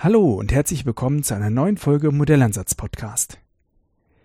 [0.00, 3.40] Hallo und herzlich willkommen zu einer neuen Folge Modellansatz Podcast.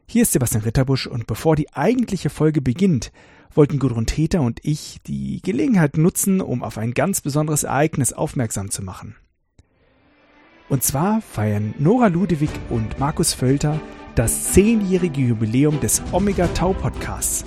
[0.07, 3.11] Hier ist Sebastian Ritterbusch und bevor die eigentliche Folge beginnt,
[3.55, 8.69] wollten Gudrun Täter und ich die Gelegenheit nutzen, um auf ein ganz besonderes Ereignis aufmerksam
[8.69, 9.15] zu machen.
[10.69, 13.81] Und zwar feiern Nora Ludewig und Markus Völter
[14.13, 17.45] das zehnjährige Jubiläum des Omega Tau Podcasts.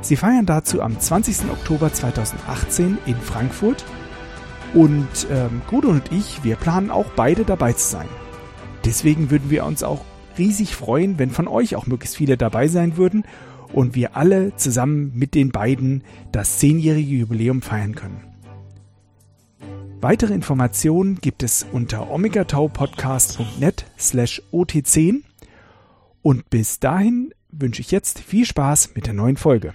[0.00, 1.50] Sie feiern dazu am 20.
[1.50, 3.84] Oktober 2018 in Frankfurt
[4.74, 8.08] und ähm, Gudrun und ich, wir planen auch beide dabei zu sein.
[8.84, 10.04] Deswegen würden wir uns auch
[10.38, 13.24] riesig freuen, wenn von euch auch möglichst viele dabei sein würden
[13.72, 18.20] und wir alle zusammen mit den beiden das zehnjährige Jubiläum feiern können.
[20.00, 25.22] Weitere Informationen gibt es unter omegataupodcast.net slash ot10
[26.22, 29.74] und bis dahin wünsche ich jetzt viel Spaß mit der neuen Folge.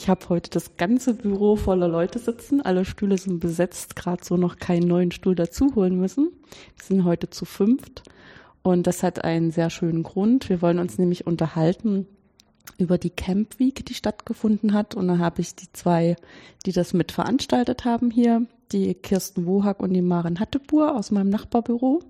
[0.00, 2.60] Ich habe heute das ganze Büro voller Leute sitzen.
[2.60, 6.30] Alle Stühle sind besetzt, gerade so noch keinen neuen Stuhl dazu holen müssen.
[6.76, 8.04] Wir sind heute zu fünft
[8.62, 10.48] und das hat einen sehr schönen Grund.
[10.50, 12.06] Wir wollen uns nämlich unterhalten
[12.78, 14.94] über die Camp Week, die stattgefunden hat.
[14.94, 16.14] Und da habe ich die zwei,
[16.64, 21.30] die das mit veranstaltet haben hier, die Kirsten Wohak und die Maren Hattepur aus meinem
[21.30, 22.04] Nachbarbüro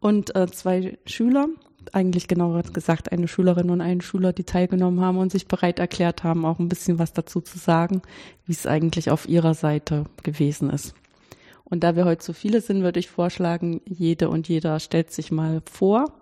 [0.00, 1.48] und äh, zwei Schüler
[1.92, 6.24] eigentlich genauer gesagt eine Schülerin und einen Schüler, die teilgenommen haben und sich bereit erklärt
[6.24, 8.02] haben, auch ein bisschen was dazu zu sagen,
[8.46, 10.94] wie es eigentlich auf ihrer Seite gewesen ist.
[11.64, 15.32] Und da wir heute so viele sind, würde ich vorschlagen, jede und jeder stellt sich
[15.32, 16.12] mal vor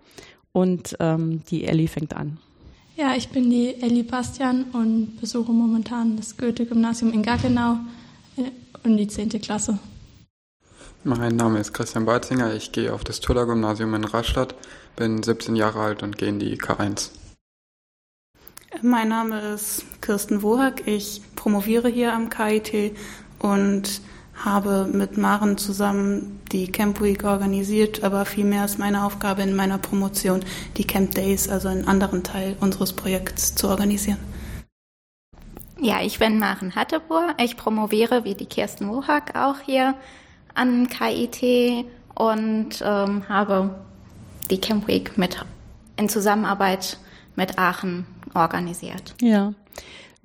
[0.51, 2.37] und ähm, die Elli fängt an.
[2.95, 7.77] Ja, ich bin die Elli Bastian und besuche momentan das Goethe-Gymnasium in Gaggenau
[8.83, 9.29] und die 10.
[9.41, 9.79] Klasse.
[11.05, 14.55] Mein Name ist Christian Balzinger, ich gehe auf das Tuller-Gymnasium in Rastatt
[14.95, 17.09] bin 17 Jahre alt und gehe in die K1.
[18.81, 20.87] Mein Name ist Kirsten Wohak.
[20.87, 22.95] Ich promoviere hier am KIT
[23.39, 24.01] und
[24.33, 29.79] habe mit Maren zusammen die Camp Week organisiert, aber vielmehr ist meine Aufgabe in meiner
[29.79, 30.45] Promotion,
[30.77, 34.19] die Camp Days, also einen anderen Teil unseres Projekts, zu organisieren.
[35.79, 37.35] Ja, ich bin Maren Hattebur.
[37.39, 39.95] Ich promoviere wie die Kirsten Wohak auch hier
[40.55, 43.75] an KIT und ähm, habe
[44.49, 45.43] die Camp Week mit
[45.97, 46.97] in Zusammenarbeit
[47.35, 49.15] mit Aachen organisiert.
[49.21, 49.53] Ja.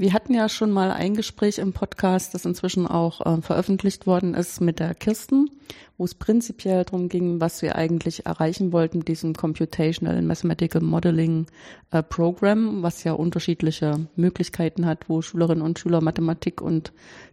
[0.01, 4.35] Wir hatten ja schon mal ein Gespräch im Podcast, das inzwischen auch äh, veröffentlicht worden
[4.35, 5.51] ist mit der Kirsten,
[5.97, 11.47] wo es prinzipiell darum ging, was wir eigentlich erreichen wollten diesem Computational and Mathematical Modeling
[11.91, 16.93] äh, Program, was ja unterschiedliche Möglichkeiten hat, wo Schülerinnen und Schüler Mathematik und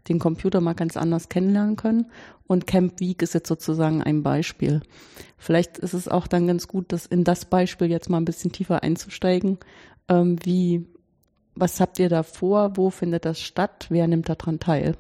[0.10, 2.08] den Computer mal ganz anders kennenlernen können.
[2.48, 4.82] Und Camp Week ist jetzt sozusagen ein Beispiel.
[5.38, 8.52] Vielleicht ist es auch dann ganz gut, das in das Beispiel jetzt mal ein bisschen
[8.52, 9.60] tiefer einzusteigen.
[10.10, 10.88] Ähm, wie,
[11.56, 12.76] was habt ihr da vor?
[12.76, 13.88] Wo findet das statt?
[13.90, 14.96] Wer nimmt daran teil?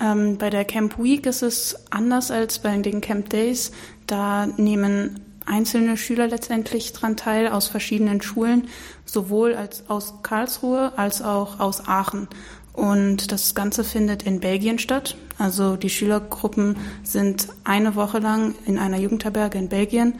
[0.00, 3.72] Ähm, bei der Camp Week ist es anders als bei den Camp Days.
[4.06, 8.68] Da nehmen einzelne Schüler letztendlich dran teil aus verschiedenen Schulen,
[9.04, 12.28] sowohl als aus Karlsruhe als auch aus Aachen.
[12.72, 15.16] Und das Ganze findet in Belgien statt.
[15.36, 20.14] Also die Schülergruppen sind eine Woche lang in einer Jugendherberge in Belgien.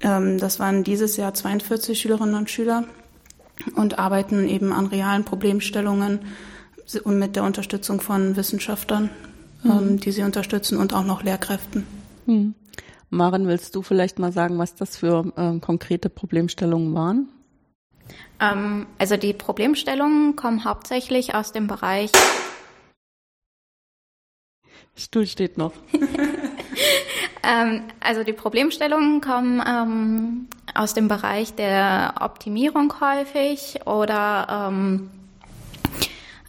[0.00, 2.84] Ähm, das waren dieses Jahr 42 Schülerinnen und Schüler
[3.74, 6.20] und arbeiten eben an realen Problemstellungen
[7.04, 9.10] und mit der Unterstützung von Wissenschaftlern,
[9.64, 10.00] ähm, mhm.
[10.00, 11.86] die sie unterstützen und auch noch Lehrkräften.
[12.26, 12.54] Mhm.
[13.10, 17.28] Maren, willst du vielleicht mal sagen, was das für äh, konkrete Problemstellungen waren?
[18.40, 22.10] Ähm, also die Problemstellungen kommen hauptsächlich aus dem Bereich.
[24.94, 25.72] Stuhl steht noch.
[27.42, 35.10] ähm, also die Problemstellungen kommen ähm, aus dem Bereich der Optimierung häufig oder ähm,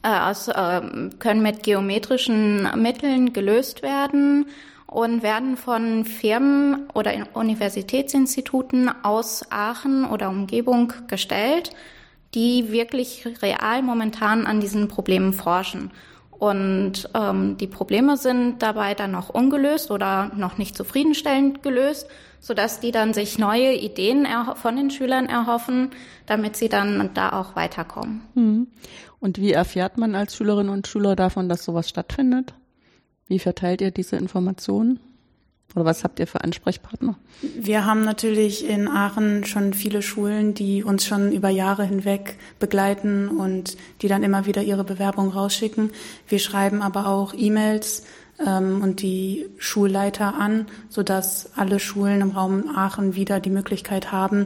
[0.03, 0.81] äh, aus, äh,
[1.19, 4.47] können mit geometrischen Mitteln gelöst werden
[4.85, 11.71] und werden von Firmen oder Universitätsinstituten aus Aachen oder Umgebung gestellt,
[12.33, 15.91] die wirklich real momentan an diesen Problemen forschen.
[16.31, 22.07] Und ähm, die Probleme sind dabei dann noch ungelöst oder noch nicht zufriedenstellend gelöst,
[22.39, 25.92] sodass die dann sich neue Ideen von den Schülern erhoffen,
[26.25, 28.22] damit sie dann da auch weiterkommen.
[28.34, 28.68] Hm.
[29.19, 32.54] Und wie erfährt man als Schülerin und Schüler davon, dass sowas stattfindet?
[33.28, 35.00] Wie verteilt ihr diese Informationen?
[35.75, 37.18] Oder was habt ihr für Ansprechpartner?
[37.42, 43.28] Wir haben natürlich in Aachen schon viele Schulen, die uns schon über Jahre hinweg begleiten
[43.28, 45.92] und die dann immer wieder ihre Bewerbung rausschicken.
[46.28, 48.04] Wir schreiben aber auch E-Mails
[48.45, 54.45] ähm, und die Schulleiter an, sodass alle Schulen im Raum Aachen wieder die Möglichkeit haben,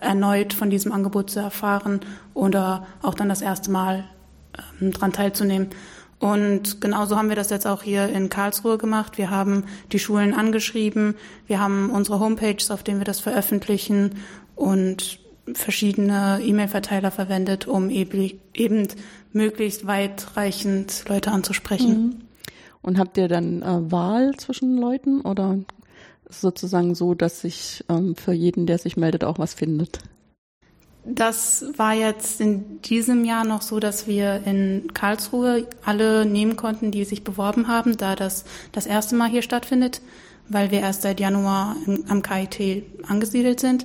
[0.00, 2.00] erneut von diesem Angebot zu erfahren
[2.34, 4.04] oder auch dann das erste Mal
[4.80, 5.68] ähm, dran teilzunehmen.
[6.18, 9.18] Und genauso haben wir das jetzt auch hier in Karlsruhe gemacht.
[9.18, 11.16] Wir haben die Schulen angeschrieben,
[11.48, 14.12] wir haben unsere Homepages, auf denen wir das veröffentlichen
[14.54, 15.18] und
[15.52, 18.88] verschiedene E-Mail-Verteiler verwendet, um eben
[19.32, 21.90] möglichst weitreichend Leute anzusprechen.
[21.90, 22.20] Mhm.
[22.82, 25.58] Und habt ihr dann äh, Wahl zwischen Leuten oder
[26.28, 30.00] sozusagen so, dass sich ähm, für jeden, der sich meldet, auch was findet?
[31.04, 36.92] Das war jetzt in diesem Jahr noch so, dass wir in Karlsruhe alle nehmen konnten,
[36.92, 40.00] die sich beworben haben, da das das erste Mal hier stattfindet,
[40.48, 41.76] weil wir erst seit Januar
[42.08, 43.84] am KIT angesiedelt sind.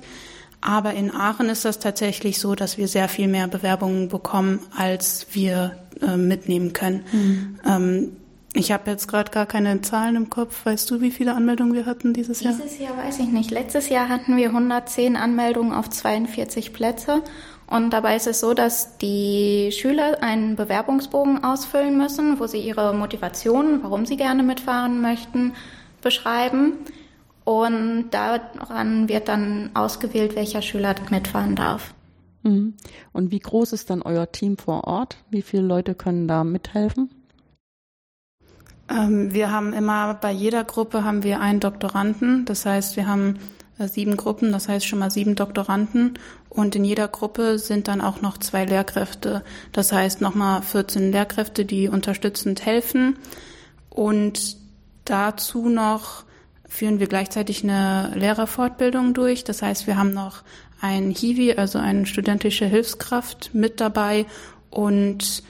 [0.60, 5.26] Aber in Aachen ist das tatsächlich so, dass wir sehr viel mehr Bewerbungen bekommen, als
[5.32, 7.04] wir äh, mitnehmen können.
[7.12, 7.60] Mhm.
[7.66, 8.16] Ähm,
[8.58, 10.66] ich habe jetzt gerade gar keine Zahlen im Kopf.
[10.66, 12.54] Weißt du, wie viele Anmeldungen wir hatten dieses Jahr?
[12.54, 13.50] Dieses Jahr weiß ich nicht.
[13.50, 17.22] Letztes Jahr hatten wir 110 Anmeldungen auf 42 Plätze.
[17.66, 22.94] Und dabei ist es so, dass die Schüler einen Bewerbungsbogen ausfüllen müssen, wo sie ihre
[22.94, 25.52] Motivation, warum sie gerne mitfahren möchten,
[26.02, 26.72] beschreiben.
[27.44, 31.94] Und daran wird dann ausgewählt, welcher Schüler mitfahren darf.
[32.42, 32.74] Mhm.
[33.12, 35.18] Und wie groß ist dann euer Team vor Ort?
[35.30, 37.10] Wie viele Leute können da mithelfen?
[38.90, 42.44] Ähm, wir haben immer bei jeder Gruppe haben wir einen Doktoranden.
[42.44, 43.38] Das heißt, wir haben
[43.78, 46.18] äh, sieben Gruppen, das heißt schon mal sieben Doktoranden.
[46.48, 49.44] Und in jeder Gruppe sind dann auch noch zwei Lehrkräfte.
[49.72, 53.18] Das heißt nochmal 14 Lehrkräfte, die unterstützend helfen.
[53.90, 54.56] Und
[55.04, 56.24] dazu noch
[56.66, 59.44] führen wir gleichzeitig eine Lehrerfortbildung durch.
[59.44, 60.42] Das heißt, wir haben noch
[60.80, 64.26] ein Hiwi, also eine studentische Hilfskraft mit dabei
[64.70, 65.42] und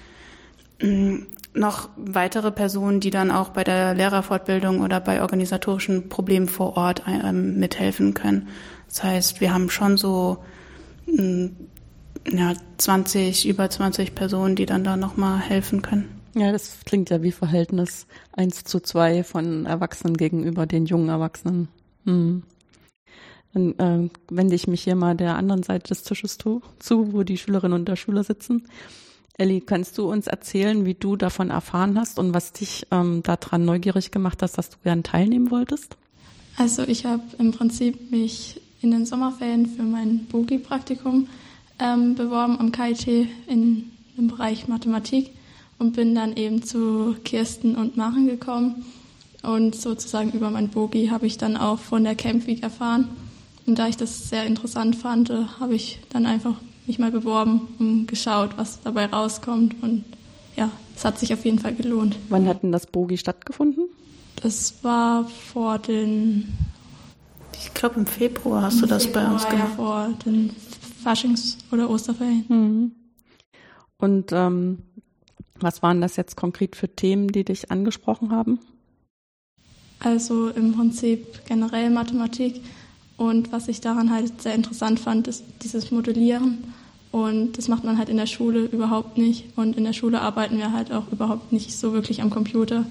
[0.81, 1.19] mm,
[1.59, 7.03] noch weitere Personen, die dann auch bei der Lehrerfortbildung oder bei organisatorischen Problemen vor Ort
[7.07, 8.49] ähm, mithelfen können.
[8.89, 10.39] Das heißt, wir haben schon so
[11.07, 11.57] hm,
[12.31, 16.21] ja, 20, über 20 Personen, die dann da nochmal helfen können.
[16.35, 21.69] Ja, das klingt ja wie Verhältnis 1 zu 2 von Erwachsenen gegenüber den jungen Erwachsenen.
[22.05, 22.43] Hm.
[23.55, 26.63] Dann äh, wende ich mich hier mal der anderen Seite des Tisches zu,
[27.13, 28.69] wo die Schülerinnen und der Schüler sitzen.
[29.39, 33.65] Elli, kannst du uns erzählen, wie du davon erfahren hast und was dich ähm, daran
[33.65, 35.97] neugierig gemacht hat, dass du gern teilnehmen wolltest?
[36.57, 41.29] Also ich habe im Prinzip mich in den Sommerferien für mein Bogi-Praktikum
[41.79, 43.07] ähm, beworben am KIT
[43.47, 45.31] in dem Bereich Mathematik
[45.79, 48.85] und bin dann eben zu Kirsten und Maren gekommen.
[49.45, 53.09] Und sozusagen über mein Bogi habe ich dann auch von der Camp Week erfahren.
[53.67, 56.57] Und da ich das sehr interessant fand, äh, habe ich dann einfach
[56.89, 59.83] mich mal beworben und geschaut, was dabei rauskommt.
[59.83, 60.05] Und
[60.57, 62.17] ja, es hat sich auf jeden Fall gelohnt.
[62.29, 63.85] Wann hat denn das Bogi stattgefunden?
[64.43, 66.55] Das war vor den.
[67.55, 69.69] Ich glaube, im Februar hast im du das Februar, bei uns gemacht.
[69.71, 70.51] Ja, vor den
[71.05, 72.45] Faschings- oder Osterferien.
[72.49, 72.93] Mhm.
[73.99, 74.79] Und ähm,
[75.61, 78.61] was waren das jetzt konkret für Themen, die dich angesprochen haben?
[80.01, 82.61] Also im Prinzip generell Mathematik.
[83.17, 86.73] Und was ich daran halt sehr interessant fand, ist dieses Modellieren.
[87.11, 89.45] Und das macht man halt in der Schule überhaupt nicht.
[89.57, 92.85] Und in der Schule arbeiten wir halt auch überhaupt nicht so wirklich am Computer.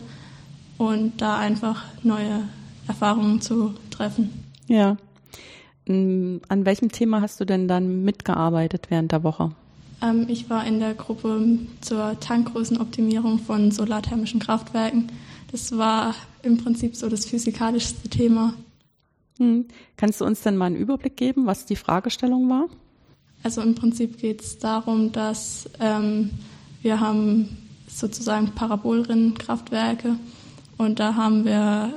[0.78, 2.44] Und da einfach neue
[2.88, 4.44] Erfahrungen zu treffen.
[4.68, 4.98] Ja.
[5.86, 9.52] Hm, an welchem Thema hast du denn dann mitgearbeitet während der Woche?
[10.02, 15.12] Ähm, ich war in der Gruppe zur Tankgrößenoptimierung von solarthermischen Kraftwerken.
[15.52, 18.54] Das war im Prinzip so das physikalischste Thema.
[19.38, 19.66] Hm.
[19.96, 22.66] Kannst du uns denn mal einen Überblick geben, was die Fragestellung war?
[23.44, 26.32] Also im Prinzip geht es darum, dass ähm,
[26.82, 30.16] wir haben sozusagen Parabolrinnenkraftwerke
[30.78, 31.94] und da haben wir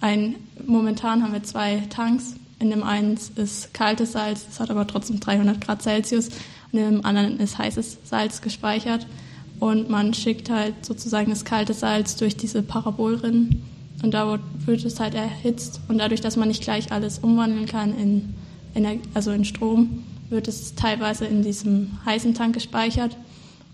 [0.00, 0.36] ein,
[0.66, 2.34] momentan haben wir zwei Tanks.
[2.60, 6.28] In dem einen ist kaltes Salz, das hat aber trotzdem 300 Grad Celsius.
[6.72, 9.06] Und in dem anderen ist heißes Salz gespeichert.
[9.60, 13.62] Und man schickt halt sozusagen das kalte Salz durch diese Parabolrinnen
[14.02, 15.80] und da wird es halt erhitzt.
[15.88, 18.34] Und dadurch, dass man nicht gleich alles umwandeln kann in,
[18.74, 23.16] in also in Strom, wird es teilweise in diesem heißen Tank gespeichert.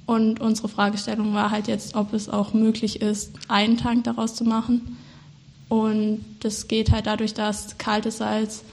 [0.06, 4.44] Und unsere Fragestellung war halt jetzt, ob es auch möglich ist, einen Tank daraus zu
[4.44, 4.96] machen.
[5.68, 8.64] Und das geht halt dadurch, dass kaltes Salz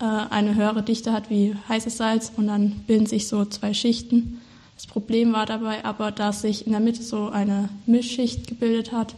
[0.00, 4.40] äh, eine höhere Dichte hat wie heißes Salz und dann bilden sich so zwei Schichten.
[4.76, 9.14] Das Problem war dabei aber, dass sich in der Mitte so eine Mischschicht gebildet hat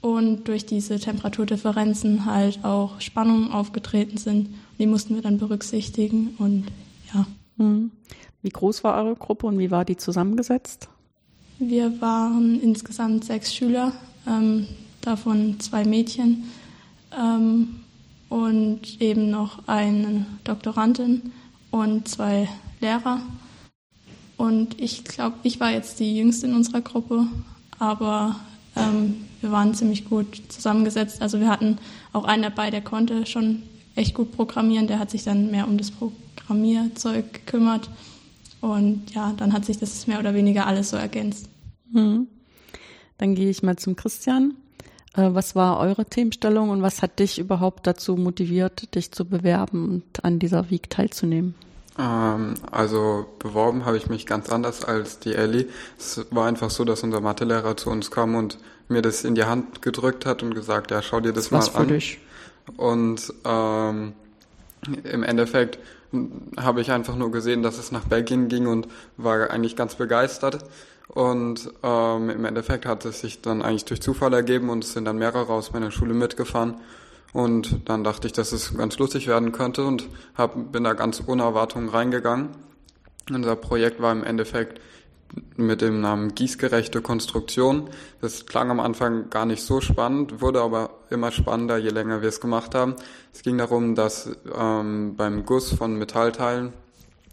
[0.00, 4.48] und durch diese Temperaturdifferenzen halt auch Spannungen aufgetreten sind.
[4.78, 6.64] Die mussten wir dann berücksichtigen und
[7.14, 7.26] ja.
[7.56, 7.90] Mhm.
[8.42, 10.88] Wie groß war eure Gruppe und wie war die zusammengesetzt?
[11.58, 13.92] Wir waren insgesamt sechs Schüler,
[14.26, 14.66] ähm,
[15.00, 16.44] davon zwei Mädchen
[17.18, 17.80] ähm,
[18.28, 21.32] und eben noch eine Doktorandin
[21.70, 22.48] und zwei
[22.80, 23.20] Lehrer.
[24.36, 27.26] Und ich glaube, ich war jetzt die jüngste in unserer Gruppe,
[27.80, 28.36] aber
[28.76, 31.20] ähm, wir waren ziemlich gut zusammengesetzt.
[31.22, 31.78] Also wir hatten
[32.12, 33.64] auch einen dabei, der konnte schon
[33.96, 34.86] echt gut programmieren.
[34.86, 35.90] Der hat sich dann mehr um das
[36.48, 37.90] Programmierzeug gekümmert.
[38.60, 41.48] Und ja, dann hat sich das mehr oder weniger alles so ergänzt.
[41.92, 42.26] Hm.
[43.18, 44.54] Dann gehe ich mal zum Christian.
[45.14, 49.88] Äh, was war eure Themenstellung und was hat dich überhaupt dazu motiviert, dich zu bewerben
[49.88, 51.54] und an dieser Week teilzunehmen?
[51.98, 55.66] Ähm, also beworben habe ich mich ganz anders als die Ellie.
[55.98, 59.44] Es war einfach so, dass unser Mathelehrer zu uns kam und mir das in die
[59.44, 61.88] Hand gedrückt hat und gesagt, ja, schau dir das, das mal an.
[61.88, 62.18] Dich.
[62.76, 64.14] Und ähm,
[65.04, 65.78] im Endeffekt
[66.56, 70.64] habe ich einfach nur gesehen, dass es nach Belgien ging und war eigentlich ganz begeistert.
[71.08, 75.06] Und ähm, im Endeffekt hat es sich dann eigentlich durch Zufall ergeben und es sind
[75.06, 76.76] dann mehrere aus meiner Schule mitgefahren.
[77.32, 81.22] Und dann dachte ich, dass es ganz lustig werden könnte und hab, bin da ganz
[81.26, 82.50] ohne Erwartungen reingegangen.
[83.30, 84.80] Unser Projekt war im Endeffekt
[85.56, 87.90] mit dem Namen Gießgerechte Konstruktion.
[88.20, 92.28] Das klang am Anfang gar nicht so spannend, wurde aber immer spannender, je länger wir
[92.28, 92.96] es gemacht haben.
[93.32, 96.72] Es ging darum, dass ähm, beim Guss von Metallteilen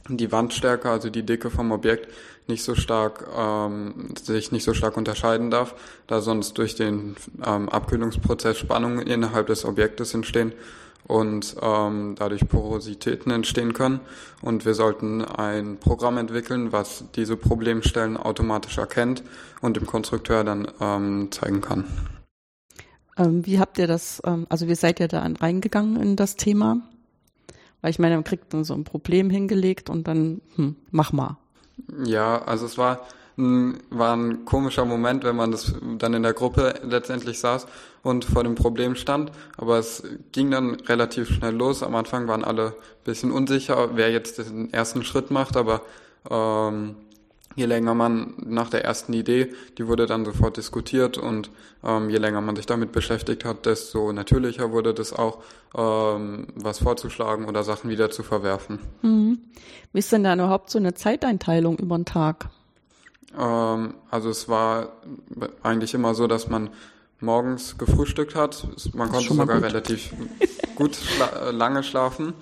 [0.07, 2.11] die Wandstärke, also die Dicke vom Objekt,
[2.47, 5.73] nicht so stark ähm, sich nicht so stark unterscheiden darf,
[6.05, 10.53] da sonst durch den ähm, Abkühlungsprozess Spannungen innerhalb des Objektes entstehen
[11.07, 13.99] und ähm, dadurch Porositäten entstehen können.
[14.41, 19.23] Und wir sollten ein Programm entwickeln, was diese Problemstellen automatisch erkennt
[19.61, 21.85] und dem Konstrukteur dann ähm, zeigen kann.
[23.17, 26.81] Ähm, wie habt ihr das, ähm, also wie seid ihr da reingegangen in das Thema?
[27.81, 31.37] Weil ich meine, man kriegt dann so ein Problem hingelegt und dann, hm, mach mal.
[32.03, 33.05] Ja, also es war
[33.37, 37.67] war ein komischer Moment, wenn man das dann in der Gruppe letztendlich saß
[38.01, 39.31] und vor dem Problem stand.
[39.57, 41.83] Aber es ging dann relativ schnell los.
[41.83, 45.81] Am Anfang waren alle ein bisschen unsicher, wer jetzt den ersten Schritt macht, aber
[46.29, 46.95] ähm,
[47.55, 51.49] je länger man nach der ersten Idee, die wurde dann sofort diskutiert und
[51.83, 55.39] ähm, je länger man sich damit beschäftigt hat, desto natürlicher wurde das auch,
[55.75, 58.79] ähm, was vorzuschlagen oder Sachen wieder zu verwerfen.
[59.01, 59.39] Mhm.
[59.93, 62.49] Wie ist denn da überhaupt so eine Zeiteinteilung über den Tag?
[63.37, 64.89] Ähm, also es war
[65.63, 66.69] eigentlich immer so, dass man
[67.19, 68.67] morgens gefrühstückt hat.
[68.93, 69.65] Man konnte sogar gut.
[69.65, 70.13] relativ
[70.75, 72.33] gut schla lange schlafen.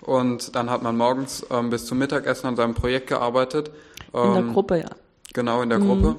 [0.00, 3.70] Und dann hat man morgens ähm, bis zum Mittagessen an seinem Projekt gearbeitet.
[4.12, 4.90] Ähm, in der ähm, Gruppe, ja.
[5.32, 5.86] Genau, in der mhm.
[5.86, 6.16] Gruppe.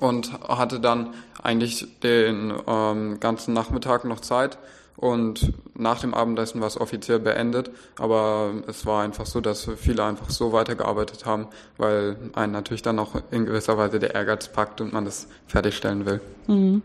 [0.00, 4.58] Und hatte dann eigentlich den ähm, ganzen Nachmittag noch Zeit,
[4.98, 10.02] und nach dem Abendessen war es offiziell beendet, aber es war einfach so, dass viele
[10.02, 14.80] einfach so weitergearbeitet haben, weil einen natürlich dann auch in gewisser Weise der Ehrgeiz packt
[14.80, 16.20] und man das fertigstellen will.
[16.48, 16.82] Mhm.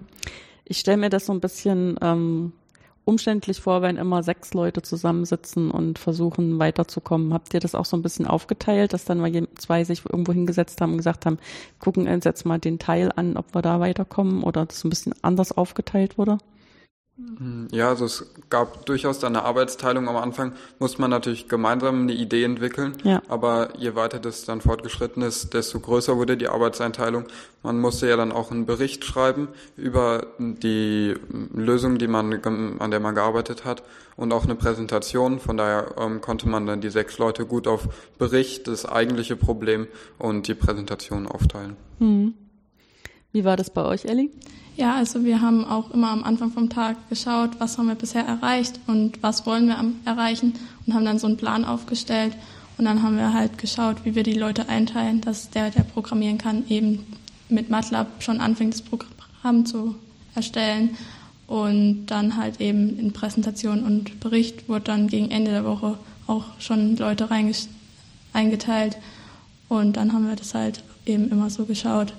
[0.64, 2.54] Ich stelle mir das so ein bisschen ähm,
[3.04, 7.34] umständlich vor, wenn immer sechs Leute zusammensitzen und versuchen weiterzukommen.
[7.34, 10.82] Habt ihr das auch so ein bisschen aufgeteilt, dass dann mal zwei sich irgendwo hingesetzt
[10.82, 11.40] haben und gesagt haben,
[11.80, 15.16] gucken uns jetzt mal den Teil an, ob wir da weiterkommen oder das ein bisschen
[15.24, 16.38] anders aufgeteilt wurde?
[17.16, 20.08] Hm, ja, also es gab durchaus da eine Arbeitsteilung.
[20.10, 22.94] Am Anfang musste man natürlich gemeinsam eine Idee entwickeln.
[23.04, 23.22] Ja.
[23.28, 27.26] Aber je weiter das dann fortgeschritten ist, desto größer wurde die Arbeitseinteilung.
[27.62, 31.14] Man musste ja dann auch einen Bericht schreiben über die
[31.54, 32.34] Lösung, die man,
[32.80, 33.84] an der man gearbeitet hat
[34.16, 35.40] und auch eine Präsentation.
[35.40, 39.88] Von daher ähm, konnte man dann die sechs Leute gut auf Bericht, das eigentliche Problem
[40.18, 41.76] und die Präsentation aufteilen.
[42.00, 42.34] Hm.
[43.34, 44.30] Wie war das bei euch, Ellie?
[44.78, 48.26] Ja, also wir haben auch immer am Anfang vom Tag geschaut, was haben wir bisher
[48.26, 50.54] erreicht und was wollen wir erreichen
[50.86, 52.36] und haben dann so einen Plan aufgestellt.
[52.78, 56.38] Und dann haben wir halt geschaut, wie wir die Leute einteilen, dass der, der programmieren
[56.38, 57.06] kann, eben
[57.50, 59.96] mit MATLAB schon anfängt, das Programm zu
[60.36, 60.92] erstellen.
[61.48, 66.46] Und dann halt eben in Präsentation und Bericht wurde dann gegen Ende der Woche auch
[66.60, 67.30] schon Leute
[68.34, 68.98] eingeteilt.
[69.70, 72.14] Und dann haben wir das halt eben immer so geschaut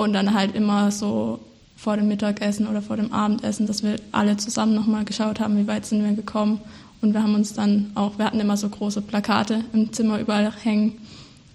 [0.00, 1.40] und dann halt immer so
[1.76, 5.66] vor dem Mittagessen oder vor dem Abendessen, dass wir alle zusammen nochmal geschaut haben, wie
[5.66, 6.62] weit sind wir gekommen.
[7.02, 10.50] Und wir haben uns dann auch, wir hatten immer so große Plakate im Zimmer überall
[10.62, 10.96] hängen.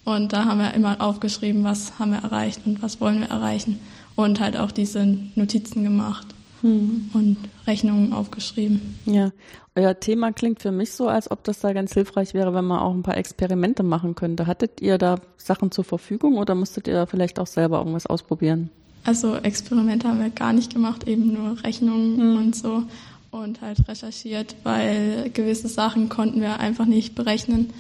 [0.04, 3.80] Und da haben wir immer aufgeschrieben, was haben wir erreicht und was wollen wir erreichen.
[4.16, 6.28] Und halt auch diese Notizen gemacht
[6.62, 7.10] hm.
[7.14, 9.00] und Rechnungen aufgeschrieben.
[9.06, 9.32] Ja,
[9.76, 12.80] euer Thema klingt für mich so, als ob das da ganz hilfreich wäre, wenn man
[12.80, 14.48] auch ein paar Experimente machen könnte.
[14.48, 18.70] Hattet ihr da Sachen zur Verfügung oder musstet ihr vielleicht auch selber irgendwas ausprobieren?
[19.04, 22.38] Also Experimente haben wir gar nicht gemacht, eben nur Rechnungen mhm.
[22.38, 22.84] und so
[23.32, 27.72] und halt recherchiert, weil gewisse Sachen konnten wir einfach nicht berechnen.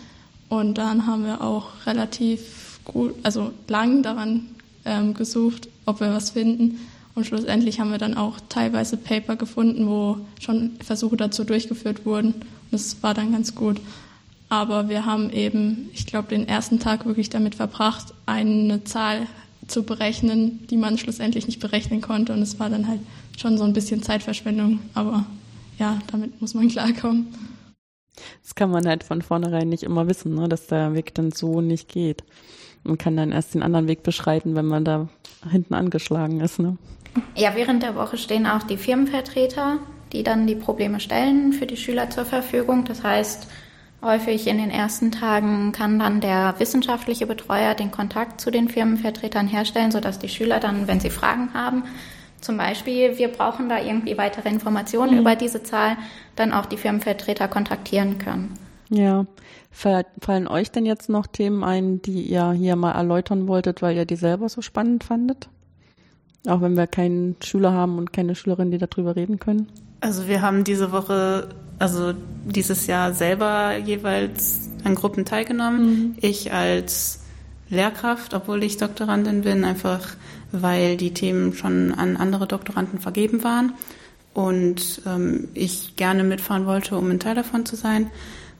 [0.49, 4.47] Und dann haben wir auch relativ gut, also lang daran
[4.83, 6.79] ähm, gesucht, ob wir was finden.
[7.15, 12.33] Und schlussendlich haben wir dann auch teilweise Paper gefunden, wo schon Versuche dazu durchgeführt wurden.
[12.33, 13.79] Und das war dann ganz gut.
[14.49, 19.27] Aber wir haben eben, ich glaube, den ersten Tag wirklich damit verbracht, eine Zahl
[19.67, 22.33] zu berechnen, die man schlussendlich nicht berechnen konnte.
[22.33, 22.99] Und es war dann halt
[23.37, 24.79] schon so ein bisschen Zeitverschwendung.
[24.93, 25.25] Aber
[25.79, 27.27] ja, damit muss man klarkommen.
[28.43, 31.61] Das kann man halt von vornherein nicht immer wissen, ne, dass der Weg dann so
[31.61, 32.23] nicht geht.
[32.83, 35.09] Man kann dann erst den anderen Weg beschreiten, wenn man da
[35.49, 36.59] hinten angeschlagen ist.
[36.59, 36.77] Ne?
[37.35, 39.77] Ja, während der Woche stehen auch die Firmenvertreter,
[40.13, 42.85] die dann die Probleme stellen, für die Schüler zur Verfügung.
[42.85, 43.47] Das heißt,
[44.01, 49.47] häufig in den ersten Tagen kann dann der wissenschaftliche Betreuer den Kontakt zu den Firmenvertretern
[49.47, 51.83] herstellen, sodass die Schüler dann, wenn sie Fragen haben,
[52.45, 55.19] zum Beispiel, wir brauchen da irgendwie weitere Informationen mhm.
[55.21, 55.97] über diese Zahl,
[56.35, 58.53] dann auch die Firmenvertreter kontaktieren können.
[58.89, 59.25] Ja.
[59.71, 64.05] Fallen euch denn jetzt noch Themen ein, die ihr hier mal erläutern wolltet, weil ihr
[64.05, 65.49] die selber so spannend fandet?
[66.47, 69.67] Auch wenn wir keinen Schüler haben und keine Schülerin, die darüber reden können?
[70.01, 71.49] Also wir haben diese Woche,
[71.79, 72.13] also
[72.45, 75.85] dieses Jahr selber jeweils an Gruppen teilgenommen.
[75.85, 76.15] Mhm.
[76.21, 77.21] Ich als
[77.69, 80.15] Lehrkraft, obwohl ich Doktorandin bin, einfach
[80.51, 83.73] weil die Themen schon an andere Doktoranden vergeben waren
[84.33, 88.11] und ähm, ich gerne mitfahren wollte, um ein Teil davon zu sein.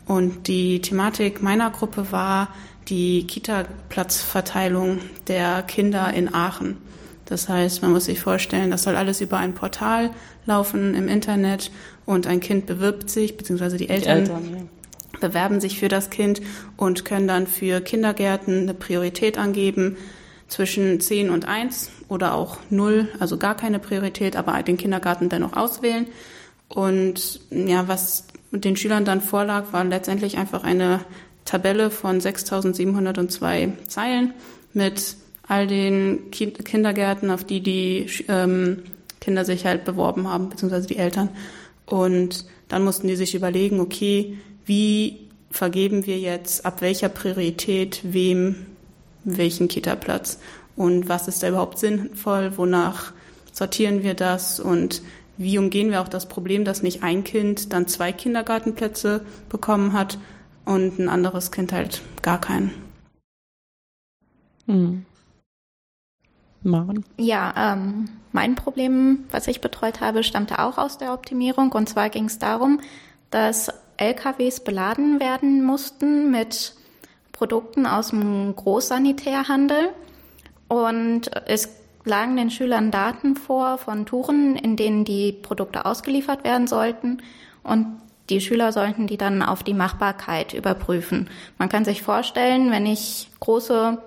[0.06, 2.50] Und die Thematik meiner Gruppe war
[2.88, 6.78] die Kita-Platzverteilung der Kinder in Aachen.
[7.26, 10.12] Das heißt, man muss sich vorstellen, das soll alles über ein Portal
[10.46, 11.72] laufen im Internet
[12.06, 14.70] und ein Kind bewirbt sich, beziehungsweise die Eltern, die Eltern
[15.14, 15.20] ja.
[15.20, 16.42] bewerben sich für das Kind
[16.78, 19.98] und können dann für Kindergärten eine Priorität angeben,
[20.48, 25.54] zwischen 10 und 1 oder auch 0, also gar keine Priorität, aber den Kindergarten dennoch
[25.54, 26.08] auswählen.
[26.68, 31.02] Und ja, was den Schülern dann vorlag, war letztendlich einfach eine
[31.46, 34.34] Tabelle von 6.702 Zeilen
[34.74, 35.16] mit
[35.48, 38.84] all den Kindergärten, auf die die ähm,
[39.22, 41.30] Kinder sich halt beworben haben, beziehungsweise die Eltern.
[41.86, 45.20] Und dann mussten die sich überlegen, okay, wie
[45.52, 48.66] vergeben wir jetzt ab welcher Priorität wem
[49.24, 50.40] welchen Kita-Platz
[50.76, 53.14] und was ist da überhaupt sinnvoll, wonach
[53.52, 55.02] sortieren wir das und
[55.38, 60.18] wie umgehen wir auch das Problem, dass nicht ein Kind dann zwei Kindergartenplätze bekommen hat
[60.66, 62.72] und ein anderes Kind halt gar keinen.
[64.68, 65.06] Hm.
[66.66, 67.06] Maren?
[67.18, 71.72] Ja, ähm, mein Problem, was ich betreut habe, stammte auch aus der Optimierung.
[71.72, 72.80] Und zwar ging es darum,
[73.30, 76.74] dass LKWs beladen werden mussten mit
[77.32, 79.90] Produkten aus dem Großsanitärhandel.
[80.68, 81.70] Und es
[82.04, 87.22] lagen den Schülern Daten vor von Touren, in denen die Produkte ausgeliefert werden sollten.
[87.64, 91.30] Und die Schüler sollten die dann auf die Machbarkeit überprüfen.
[91.58, 93.98] Man kann sich vorstellen, wenn ich große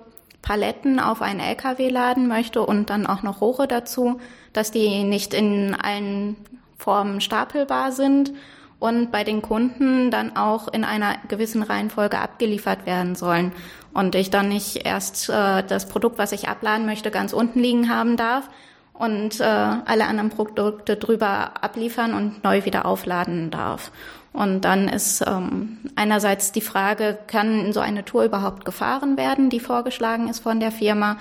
[0.43, 4.21] Paletten auf einen LKW laden möchte und dann auch noch Rohre dazu,
[4.53, 6.37] dass die nicht in allen
[6.79, 8.33] Formen stapelbar sind
[8.79, 13.53] und bei den Kunden dann auch in einer gewissen Reihenfolge abgeliefert werden sollen.
[13.93, 17.89] Und ich dann nicht erst äh, das Produkt, was ich abladen möchte, ganz unten liegen
[17.89, 18.49] haben darf
[18.93, 23.91] und äh, alle anderen Produkte drüber abliefern und neu wieder aufladen darf.
[24.39, 29.59] Und dann ist ähm, einerseits die Frage, kann so eine Tour überhaupt gefahren werden, die
[29.59, 31.19] vorgeschlagen ist von der Firma?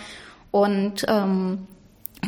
[0.51, 1.65] Und ähm,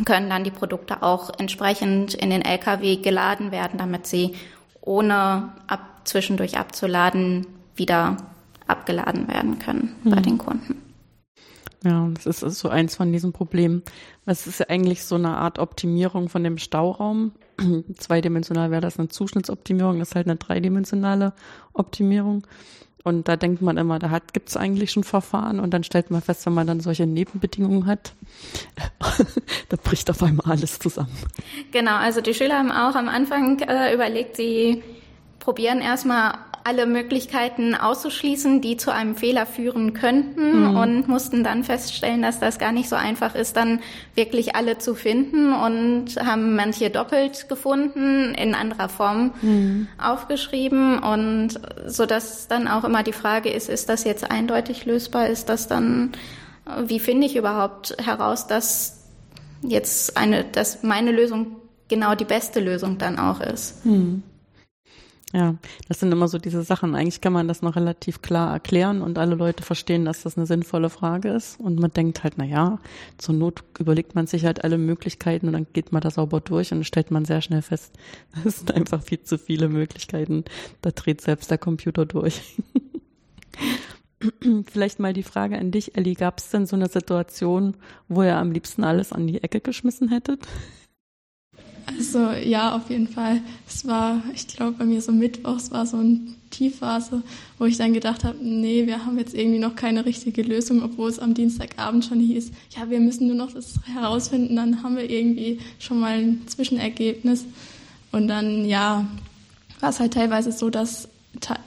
[0.06, 4.34] können dann die Produkte auch entsprechend in den Lkw geladen werden, damit sie
[4.82, 8.18] ohne ab, zwischendurch abzuladen wieder
[8.66, 10.10] abgeladen werden können mhm.
[10.10, 10.89] bei den Kunden.
[11.84, 13.84] Ja, das ist so eins von diesen Problemen.
[14.26, 17.32] Es ist ja eigentlich so eine Art Optimierung von dem Stauraum.
[17.98, 21.34] Zweidimensional wäre das eine Zuschnittsoptimierung, das ist halt eine dreidimensionale
[21.74, 22.46] Optimierung.
[23.04, 26.22] Und da denkt man immer, da gibt es eigentlich schon Verfahren und dann stellt man
[26.22, 28.14] fest, wenn man dann solche Nebenbedingungen hat,
[29.70, 31.16] da bricht auf einmal alles zusammen.
[31.72, 34.84] Genau, also die Schüler haben auch am Anfang äh, überlegt, sie
[35.40, 40.78] probieren erstmal alle Möglichkeiten auszuschließen, die zu einem Fehler führen könnten mhm.
[40.78, 43.80] und mussten dann feststellen, dass das gar nicht so einfach ist, dann
[44.16, 49.88] wirklich alle zu finden und haben manche doppelt gefunden, in anderer Form mhm.
[49.98, 55.28] aufgeschrieben und so dass dann auch immer die Frage ist, ist das jetzt eindeutig lösbar?
[55.28, 56.12] Ist das dann,
[56.86, 59.06] wie finde ich überhaupt heraus, dass
[59.62, 61.56] jetzt eine, dass meine Lösung
[61.88, 63.86] genau die beste Lösung dann auch ist?
[63.86, 64.24] Mhm.
[65.32, 66.96] Ja, das sind immer so diese Sachen.
[66.96, 70.48] Eigentlich kann man das noch relativ klar erklären und alle Leute verstehen, dass das eine
[70.48, 71.60] sinnvolle Frage ist.
[71.60, 72.80] Und man denkt halt, na ja,
[73.20, 76.72] zur Not überlegt man sich halt alle Möglichkeiten und dann geht man da sauber durch
[76.72, 77.94] und stellt man sehr schnell fest,
[78.46, 80.46] es sind einfach viel zu viele Möglichkeiten.
[80.82, 82.58] Da dreht selbst der Computer durch.
[84.66, 86.16] Vielleicht mal die Frage an dich, Ellie.
[86.16, 90.10] Gab es denn so eine Situation, wo ihr am liebsten alles an die Ecke geschmissen
[90.10, 90.48] hättet?
[91.98, 93.42] Also ja, auf jeden Fall.
[93.68, 97.24] Es war, ich glaube, bei mir so Mittwochs war so ein Tiefphase,
[97.58, 101.10] wo ich dann gedacht habe, nee, wir haben jetzt irgendwie noch keine richtige Lösung, obwohl
[101.10, 105.10] es am Dienstagabend schon hieß, ja, wir müssen nur noch das herausfinden, dann haben wir
[105.10, 107.46] irgendwie schon mal ein Zwischenergebnis.
[108.12, 109.08] Und dann, ja,
[109.80, 111.08] war es halt teilweise so, dass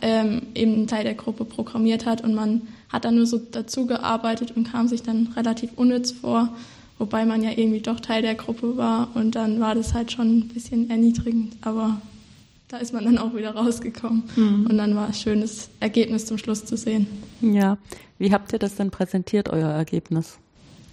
[0.00, 3.86] ähm, eben ein Teil der Gruppe programmiert hat und man hat dann nur so dazu
[3.86, 6.48] gearbeitet und kam sich dann relativ unnütz vor
[7.02, 10.38] wobei man ja irgendwie doch Teil der Gruppe war und dann war das halt schon
[10.38, 12.00] ein bisschen erniedrigend, aber
[12.68, 14.66] da ist man dann auch wieder rausgekommen mhm.
[14.70, 17.08] und dann war es schön, das Ergebnis zum Schluss zu sehen.
[17.40, 17.76] Ja,
[18.18, 20.38] wie habt ihr das denn präsentiert, euer Ergebnis?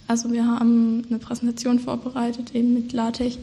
[0.08, 3.38] Also wir haben eine Präsentation vorbereitet, eben mit LaTeX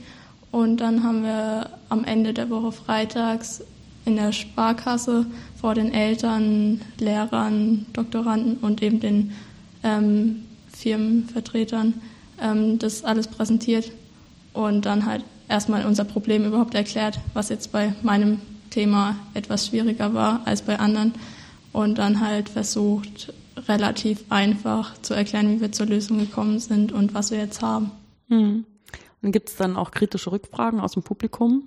[0.51, 3.63] und dann haben wir am Ende der Woche freitags
[4.07, 5.25] in der Sparkasse
[5.61, 9.33] vor den Eltern, Lehrern, Doktoranden und eben den
[9.85, 11.95] ähm, Firmenvertretern
[12.41, 13.93] ähm, das alles präsentiert
[14.53, 20.15] und dann halt erstmal unser Problem überhaupt erklärt, was jetzt bei meinem Thema etwas schwieriger
[20.15, 21.15] war als bei anderen
[21.73, 23.33] und dann halt versucht,
[23.69, 27.91] relativ einfach zu erklären, wie wir zur Lösung gekommen sind und was wir jetzt haben.
[28.29, 28.65] Hm.
[29.23, 31.67] Und gibt es dann auch kritische Rückfragen aus dem Publikum?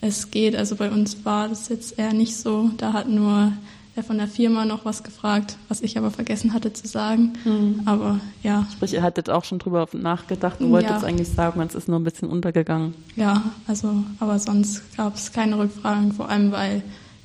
[0.00, 2.70] Es geht, also bei uns war das jetzt eher nicht so.
[2.76, 3.52] Da hat nur
[3.94, 7.34] der von der Firma noch was gefragt, was ich aber vergessen hatte zu sagen.
[7.44, 7.82] Mhm.
[7.84, 8.66] Aber ja.
[8.72, 11.02] Sprich, ihr hattet auch schon drüber nachgedacht und wolltet ja.
[11.02, 12.94] eigentlich sagen, es ist nur ein bisschen untergegangen.
[13.16, 16.82] Ja, also, aber sonst gab es keine Rückfragen, vor allem weil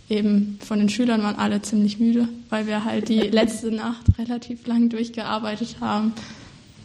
[0.09, 4.67] eben von den Schülern waren alle ziemlich müde, weil wir halt die letzte Nacht relativ
[4.67, 6.13] lang durchgearbeitet haben.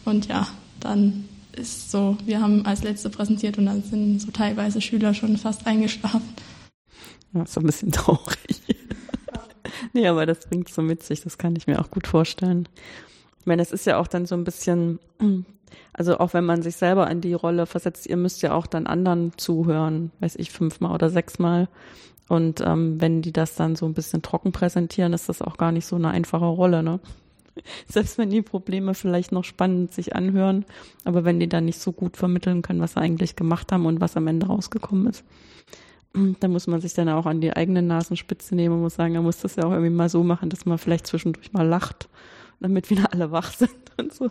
[0.05, 0.47] Und ja,
[0.79, 5.37] dann ist so, wir haben als letzte präsentiert und dann sind so teilweise Schüler schon
[5.37, 6.21] fast eingeschlafen.
[7.33, 8.61] Ja, ist so ein bisschen traurig.
[9.93, 12.67] nee, aber das bringt so mit sich, das kann ich mir auch gut vorstellen.
[13.39, 14.99] Ich meine, es ist ja auch dann so ein bisschen,
[15.93, 18.87] also auch wenn man sich selber in die Rolle versetzt, ihr müsst ja auch dann
[18.87, 21.67] anderen zuhören, weiß ich, fünfmal oder sechsmal.
[22.29, 25.71] Und ähm, wenn die das dann so ein bisschen trocken präsentieren, ist das auch gar
[25.71, 26.99] nicht so eine einfache Rolle, ne?
[27.87, 30.65] Selbst wenn die Probleme vielleicht noch spannend sich anhören,
[31.03, 34.01] aber wenn die dann nicht so gut vermitteln können, was sie eigentlich gemacht haben und
[34.01, 35.23] was am Ende rausgekommen ist.
[36.39, 39.21] Da muss man sich dann auch an die eigene Nasenspitze nehmen und muss sagen, er
[39.21, 42.07] muss das ja auch irgendwie mal so machen, dass man vielleicht zwischendurch mal lacht,
[42.59, 44.29] damit wieder alle wach sind und so.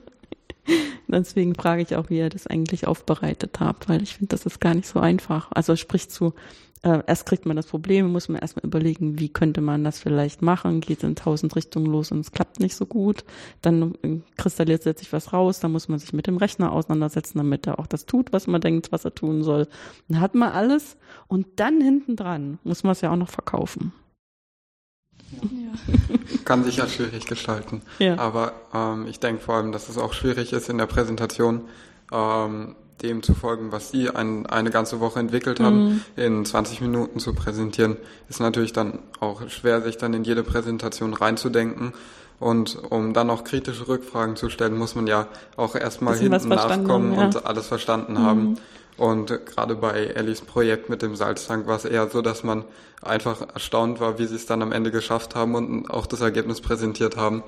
[1.09, 4.61] Deswegen frage ich auch, wie ihr das eigentlich aufbereitet habt, weil ich finde, das ist
[4.61, 5.51] gar nicht so einfach.
[5.51, 6.35] Also sprich zu,
[6.83, 10.43] äh, erst kriegt man das Problem, muss man erstmal überlegen, wie könnte man das vielleicht
[10.43, 13.25] machen, geht in tausend Richtungen los und es klappt nicht so gut.
[13.61, 17.67] Dann äh, kristallisiert sich was raus, dann muss man sich mit dem Rechner auseinandersetzen, damit
[17.67, 19.69] er auch das tut, was man denkt, was er tun soll.
[20.09, 20.97] Dann hat man alles
[21.29, 23.93] und dann hinten dran muss man es ja auch noch verkaufen.
[25.41, 26.39] Ja.
[26.45, 27.83] Kann sich ja schwierig gestalten.
[27.99, 28.19] Ja.
[28.19, 31.63] Aber ähm, ich denke vor allem, dass es auch schwierig ist in der Präsentation,
[32.13, 36.01] ähm, dem zu folgen, was Sie ein, eine ganze Woche entwickelt haben, mhm.
[36.17, 37.97] in 20 Minuten zu präsentieren,
[38.29, 41.93] ist natürlich dann auch schwer, sich dann in jede Präsentation reinzudenken.
[42.39, 47.15] Und um dann auch kritische Rückfragen zu stellen, muss man ja auch erstmal hinten nachkommen
[47.15, 47.25] ja.
[47.25, 48.19] und alles verstanden mhm.
[48.19, 48.57] haben.
[48.97, 52.65] Und gerade bei Ellis Projekt mit dem Salztank war es eher so, dass man
[53.01, 56.61] einfach erstaunt war, wie sie es dann am Ende geschafft haben und auch das Ergebnis
[56.61, 57.43] präsentiert haben.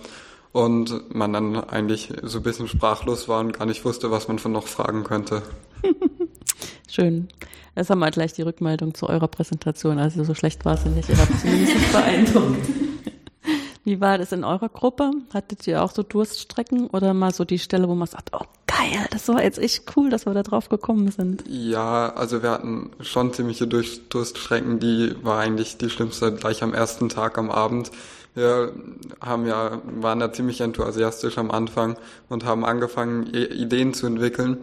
[0.55, 4.39] Und man dann eigentlich so ein bisschen sprachlos war und gar nicht wusste, was man
[4.39, 5.43] von noch fragen könnte.
[6.89, 7.27] Schön.
[7.75, 9.99] Jetzt haben wir gleich die Rückmeldung zu eurer Präsentation.
[9.99, 11.09] Also so schlecht war es nicht.
[11.09, 12.69] Ihr habt zumindest beeindruckt.
[13.85, 15.11] Wie war das in eurer Gruppe?
[15.33, 19.07] Hattet ihr auch so Durststrecken oder mal so die Stelle, wo man sagt, oh geil,
[19.11, 21.43] das war jetzt echt cool, dass wir da drauf gekommen sind?
[21.49, 27.09] Ja, also wir hatten schon ziemliche Durststrecken, die war eigentlich die schlimmste gleich am ersten
[27.09, 27.91] Tag am Abend.
[28.35, 28.73] Wir
[29.21, 31.97] haben ja, waren da ziemlich enthusiastisch am Anfang
[32.29, 34.59] und haben angefangen, Ideen zu entwickeln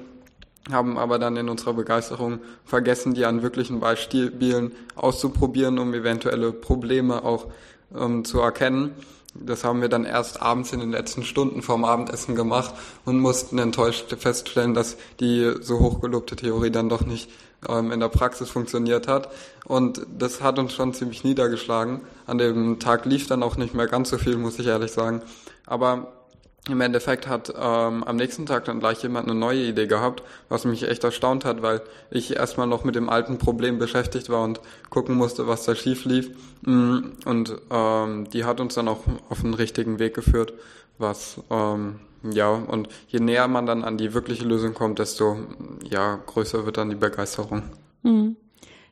[0.69, 7.23] haben aber dann in unserer Begeisterung vergessen, die an wirklichen Beispielen auszuprobieren, um eventuelle Probleme
[7.23, 7.47] auch
[7.97, 8.91] ähm, zu erkennen.
[9.33, 13.57] Das haben wir dann erst abends in den letzten Stunden vorm Abendessen gemacht und mussten
[13.57, 17.29] enttäuscht feststellen, dass die so hochgelobte Theorie dann doch nicht
[17.69, 19.29] ähm, in der Praxis funktioniert hat.
[19.65, 22.01] Und das hat uns schon ziemlich niedergeschlagen.
[22.27, 25.21] An dem Tag lief dann auch nicht mehr ganz so viel, muss ich ehrlich sagen.
[25.65, 26.07] Aber
[26.69, 30.63] im Endeffekt hat ähm, am nächsten Tag dann gleich jemand eine neue Idee gehabt, was
[30.63, 34.61] mich echt erstaunt hat, weil ich erstmal noch mit dem alten Problem beschäftigt war und
[34.91, 36.29] gucken musste, was da schief lief.
[36.61, 40.53] Mm, und ähm, die hat uns dann auch auf den richtigen Weg geführt,
[40.99, 45.37] was ähm, ja, und je näher man dann an die wirkliche Lösung kommt, desto
[45.83, 47.63] ja, größer wird dann die Begeisterung.
[48.03, 48.35] Mhm.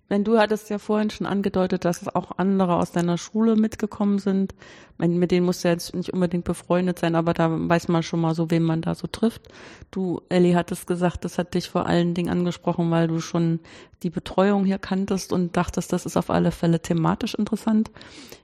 [0.10, 4.56] Wenn du hattest ja vorhin schon angedeutet, dass auch andere aus deiner Schule mitgekommen sind.
[4.98, 8.36] Mit denen musst du jetzt nicht unbedingt befreundet sein, aber da weiß man schon mal
[8.36, 9.48] so, wen man da so trifft.
[9.91, 13.60] Du, Ellie, hattest gesagt, das hat dich vor allen Dingen angesprochen, weil du schon
[14.04, 17.91] die Betreuung hier kanntest und dachtest, das ist auf alle Fälle thematisch interessant.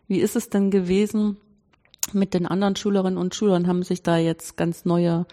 [0.07, 1.37] Wie ist es denn gewesen,
[2.13, 5.25] mit den anderen Schülerinnen und Schülern haben sich da jetzt ganz neue,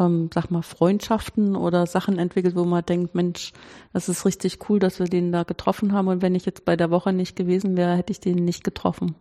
[0.00, 3.52] ähm, sag mal, Freundschaften oder Sachen entwickelt, wo man denkt, Mensch,
[3.92, 6.76] das ist richtig cool, dass wir den da getroffen haben und wenn ich jetzt bei
[6.76, 9.14] der Woche nicht gewesen wäre, hätte ich den nicht getroffen.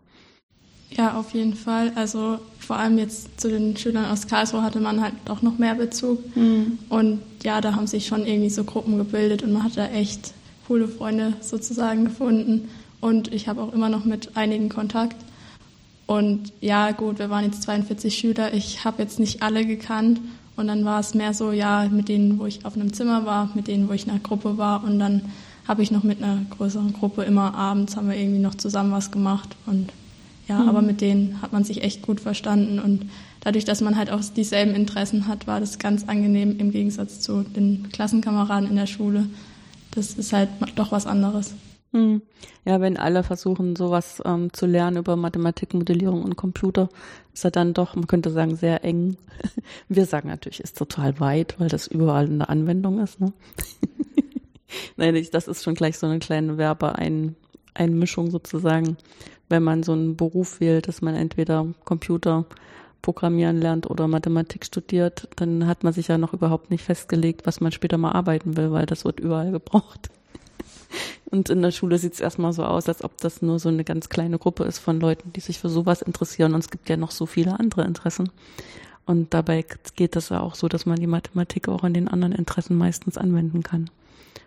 [0.92, 1.92] Ja, auf jeden Fall.
[1.96, 5.76] Also vor allem jetzt zu den Schülern aus Karlsruhe hatte man halt doch noch mehr
[5.76, 6.36] Bezug.
[6.36, 6.80] Mhm.
[6.90, 10.34] Und ja, da haben sich schon irgendwie so Gruppen gebildet und man hat da echt
[10.68, 12.70] coole Freunde sozusagen gefunden.
[13.02, 15.16] Und ich habe auch immer noch mit einigen Kontakt.
[16.08, 18.54] Und ja, gut, wir waren jetzt 42 Schüler.
[18.54, 20.20] Ich habe jetzt nicht alle gekannt.
[20.60, 23.50] Und dann war es mehr so, ja, mit denen, wo ich auf einem Zimmer war,
[23.56, 24.84] mit denen, wo ich in einer Gruppe war.
[24.84, 25.22] Und dann
[25.66, 29.10] habe ich noch mit einer größeren Gruppe immer abends haben wir irgendwie noch zusammen was
[29.10, 29.56] gemacht.
[29.66, 29.94] Und
[30.50, 30.68] ja, mhm.
[30.68, 32.80] aber mit denen hat man sich echt gut verstanden.
[32.80, 33.06] Und
[33.40, 37.44] dadurch, dass man halt auch dieselben Interessen hat, war das ganz angenehm im Gegensatz zu
[37.44, 39.28] den Klassenkameraden in der Schule.
[39.92, 41.54] Das ist halt doch was anderes.
[41.92, 42.22] Hm.
[42.66, 46.90] Ja, wenn alle versuchen, sowas ähm, zu lernen über Mathematik, Modellierung und Computer,
[47.34, 49.18] ist er dann doch, man könnte sagen, sehr eng.
[49.90, 53.20] Wir sagen natürlich, ist total weit, weil das überall in der Anwendung ist.
[53.20, 53.34] Ne?
[54.98, 58.98] Nein, das ist schon gleich so eine kleine Werbeeinmischung sozusagen,
[59.48, 62.46] wenn man so einen Beruf wählt, dass man entweder Computer
[63.02, 67.62] Programmieren lernt oder Mathematik studiert, dann hat man sich ja noch überhaupt nicht festgelegt, was
[67.62, 70.10] man später mal arbeiten will, weil das wird überall gebraucht.
[71.30, 73.84] Und in der Schule sieht es erstmal so aus, als ob das nur so eine
[73.84, 76.54] ganz kleine Gruppe ist von Leuten, die sich für sowas interessieren.
[76.54, 78.30] Und es gibt ja noch so viele andere Interessen.
[79.06, 82.34] Und dabei geht es ja auch so, dass man die Mathematik auch an den anderen
[82.34, 83.90] Interessen meistens anwenden kann.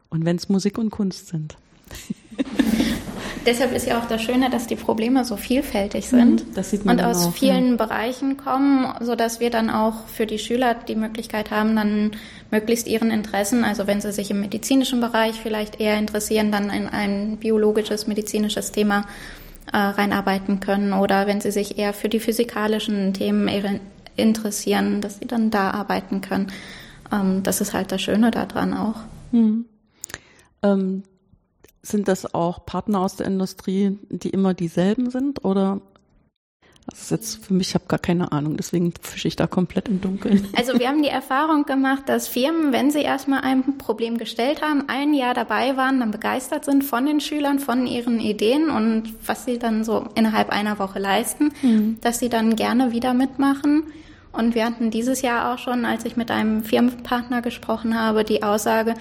[0.09, 1.57] Und wenn es Musik und Kunst sind.
[3.45, 7.27] Deshalb ist ja auch das Schöne, dass die Probleme so vielfältig sind mhm, und aus
[7.27, 7.77] auch, vielen ja.
[7.77, 12.13] Bereichen kommen, so dass wir dann auch für die Schüler die Möglichkeit haben, dann
[12.51, 16.87] möglichst ihren Interessen, also wenn sie sich im medizinischen Bereich vielleicht eher interessieren, dann in
[16.87, 19.07] ein biologisches, medizinisches Thema
[19.73, 23.49] äh, reinarbeiten können oder wenn sie sich eher für die physikalischen Themen
[24.17, 26.53] interessieren, dass sie dann da arbeiten können.
[27.11, 29.01] Ähm, das ist halt das Schöne daran auch.
[29.33, 29.65] Mhm.
[30.63, 31.03] Ähm,
[31.83, 35.81] sind das auch Partner aus der Industrie, die immer dieselben sind oder
[36.91, 39.89] das ist jetzt für mich, ich habe gar keine Ahnung, deswegen fische ich da komplett
[39.89, 40.49] im Dunkeln.
[40.57, 44.85] Also wir haben die Erfahrung gemacht, dass Firmen, wenn sie erstmal ein Problem gestellt haben,
[44.89, 49.45] ein Jahr dabei waren, dann begeistert sind von den Schülern, von ihren Ideen und was
[49.45, 51.99] sie dann so innerhalb einer Woche leisten, mhm.
[52.01, 53.85] dass sie dann gerne wieder mitmachen.
[54.33, 58.43] Und wir hatten dieses Jahr auch schon, als ich mit einem Firmenpartner gesprochen habe, die
[58.43, 58.95] Aussage,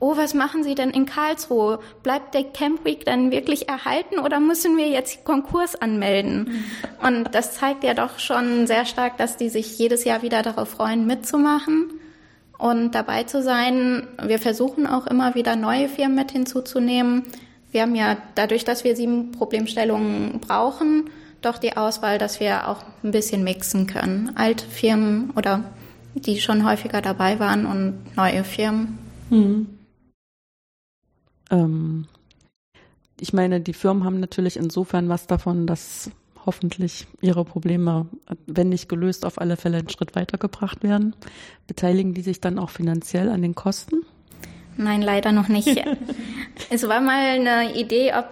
[0.00, 1.78] oh, was machen Sie denn in Karlsruhe?
[2.02, 6.64] Bleibt der Camp Week dann wirklich erhalten oder müssen wir jetzt Konkurs anmelden?
[7.02, 10.68] Und das zeigt ja doch schon sehr stark, dass die sich jedes Jahr wieder darauf
[10.68, 11.90] freuen, mitzumachen
[12.58, 14.06] und dabei zu sein.
[14.22, 17.24] Wir versuchen auch immer wieder neue Firmen mit hinzuzunehmen.
[17.72, 21.10] Wir haben ja dadurch, dass wir sieben Problemstellungen brauchen,
[21.42, 24.32] doch die Auswahl, dass wir auch ein bisschen mixen können.
[24.34, 25.64] Alte Firmen oder
[26.14, 28.98] die schon häufiger dabei waren und neue Firmen.
[29.28, 29.75] Mhm.
[31.50, 32.06] Ähm,
[33.20, 36.10] ich meine, die Firmen haben natürlich insofern was davon, dass
[36.44, 38.06] hoffentlich ihre Probleme,
[38.46, 41.14] wenn nicht gelöst, auf alle Fälle einen Schritt weitergebracht werden.
[41.66, 44.02] Beteiligen die sich dann auch finanziell an den Kosten?
[44.76, 45.68] Nein, leider noch nicht.
[46.70, 48.26] es war mal eine Idee, ob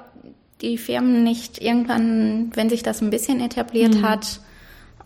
[0.60, 4.02] die Firmen nicht irgendwann, wenn sich das ein bisschen etabliert mhm.
[4.02, 4.40] hat,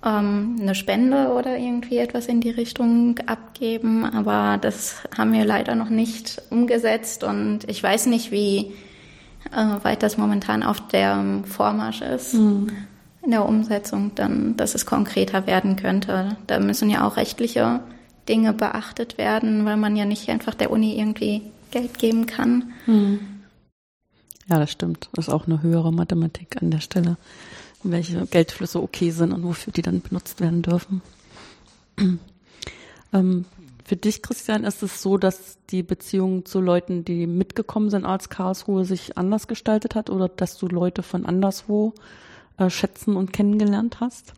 [0.04, 4.04] ähm, eine Spende oder irgendwie etwas in die Richtung abgeben.
[4.04, 8.72] Aber das haben wir leider noch nicht umgesetzt und ich weiß nicht, wie
[9.52, 12.34] äh, weit das momentan auf der Vormarsch ist.
[12.34, 12.68] Mhm.
[13.22, 16.36] In der Umsetzung, dann, dass es konkreter werden könnte.
[16.46, 17.80] Da müssen ja auch rechtliche
[18.28, 22.72] Dinge beachtet werden, weil man ja nicht einfach der Uni irgendwie Geld geben kann.
[22.86, 23.20] Mhm.
[24.48, 25.10] Ja, das stimmt.
[25.12, 27.16] Das ist auch eine höhere Mathematik an der Stelle
[27.82, 31.02] welche Geldflüsse okay sind und wofür die dann benutzt werden dürfen.
[33.12, 33.44] ähm,
[33.84, 38.28] für dich, Christian, ist es so, dass die Beziehung zu Leuten, die mitgekommen sind als
[38.28, 41.94] Karlsruhe, sich anders gestaltet hat oder dass du Leute von anderswo
[42.58, 44.34] äh, schätzen und kennengelernt hast?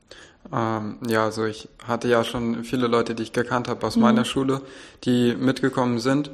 [0.53, 4.03] Ähm, ja, also ich hatte ja schon viele Leute, die ich gekannt habe aus mhm.
[4.03, 4.63] meiner Schule,
[5.05, 6.31] die mitgekommen sind.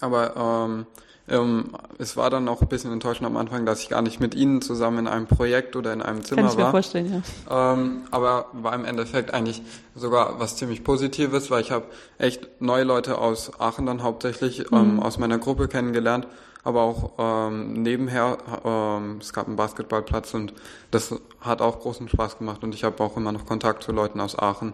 [0.00, 0.86] Aber ähm,
[1.28, 4.34] ähm, es war dann auch ein bisschen enttäuschend am Anfang, dass ich gar nicht mit
[4.34, 6.48] ihnen zusammen in einem Projekt oder in einem Zimmer war.
[6.48, 7.72] Kann ich mir vorstellen, ja.
[7.72, 9.62] Ähm, aber war im Endeffekt eigentlich
[9.94, 11.84] sogar was ziemlich Positives, weil ich habe
[12.18, 15.02] echt neue Leute aus Aachen dann hauptsächlich ähm, mhm.
[15.02, 16.26] aus meiner Gruppe kennengelernt,
[16.64, 20.52] aber auch ähm, nebenher, ähm, es gab einen Basketballplatz und
[20.90, 24.20] das hat auch großen Spaß gemacht und ich habe auch immer noch Kontakt zu Leuten
[24.20, 24.72] aus Aachen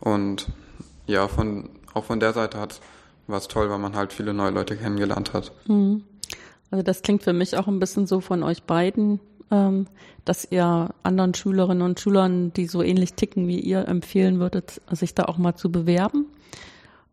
[0.00, 0.48] und
[1.06, 2.80] ja, von auch von der Seite hat
[3.26, 5.52] war es toll, weil man halt viele neue Leute kennengelernt hat.
[5.66, 6.04] Mhm.
[6.70, 9.86] Also das klingt für mich auch ein bisschen so von euch beiden, ähm,
[10.24, 15.14] dass ihr anderen Schülerinnen und Schülern, die so ähnlich ticken wie ihr, empfehlen würdet, sich
[15.14, 16.26] da auch mal zu bewerben.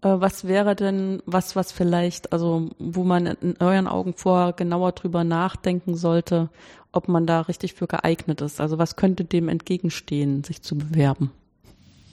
[0.01, 4.91] Äh, was wäre denn was, was vielleicht, also wo man in euren Augen vorher genauer
[4.93, 6.49] drüber nachdenken sollte,
[6.91, 8.59] ob man da richtig für geeignet ist?
[8.59, 11.31] Also was könnte dem entgegenstehen, sich zu bewerben?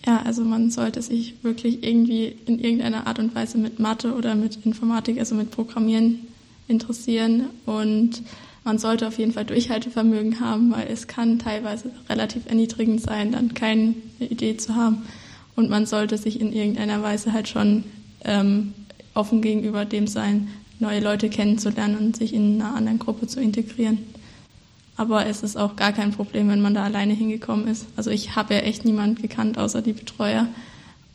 [0.07, 4.35] Ja, also man sollte sich wirklich irgendwie in irgendeiner Art und Weise mit Mathe oder
[4.35, 6.21] mit Informatik, also mit Programmieren
[6.69, 8.23] interessieren und
[8.65, 13.55] man sollte auf jeden Fall Durchhaltevermögen haben, weil es kann teilweise relativ erniedrigend sein, dann
[13.55, 15.03] keine Idee zu haben.
[15.57, 17.85] Und man sollte sich in irgendeiner Weise halt schon
[18.25, 18.75] ähm,
[19.15, 23.99] offen gegenüber dem sein, neue Leute kennenzulernen und sich in einer anderen Gruppe zu integrieren.
[25.01, 27.87] Aber es ist auch gar kein Problem, wenn man da alleine hingekommen ist.
[27.97, 30.47] Also ich habe ja echt niemand gekannt, außer die Betreuer.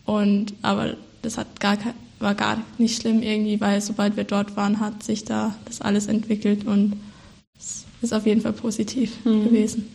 [0.05, 1.77] Und aber das hat gar
[2.17, 6.07] war gar nicht schlimm irgendwie, weil sobald wir dort waren, hat sich da das alles
[6.07, 6.93] entwickelt und
[7.59, 9.43] es ist auf jeden Fall positiv mhm.
[9.43, 9.87] gewesen.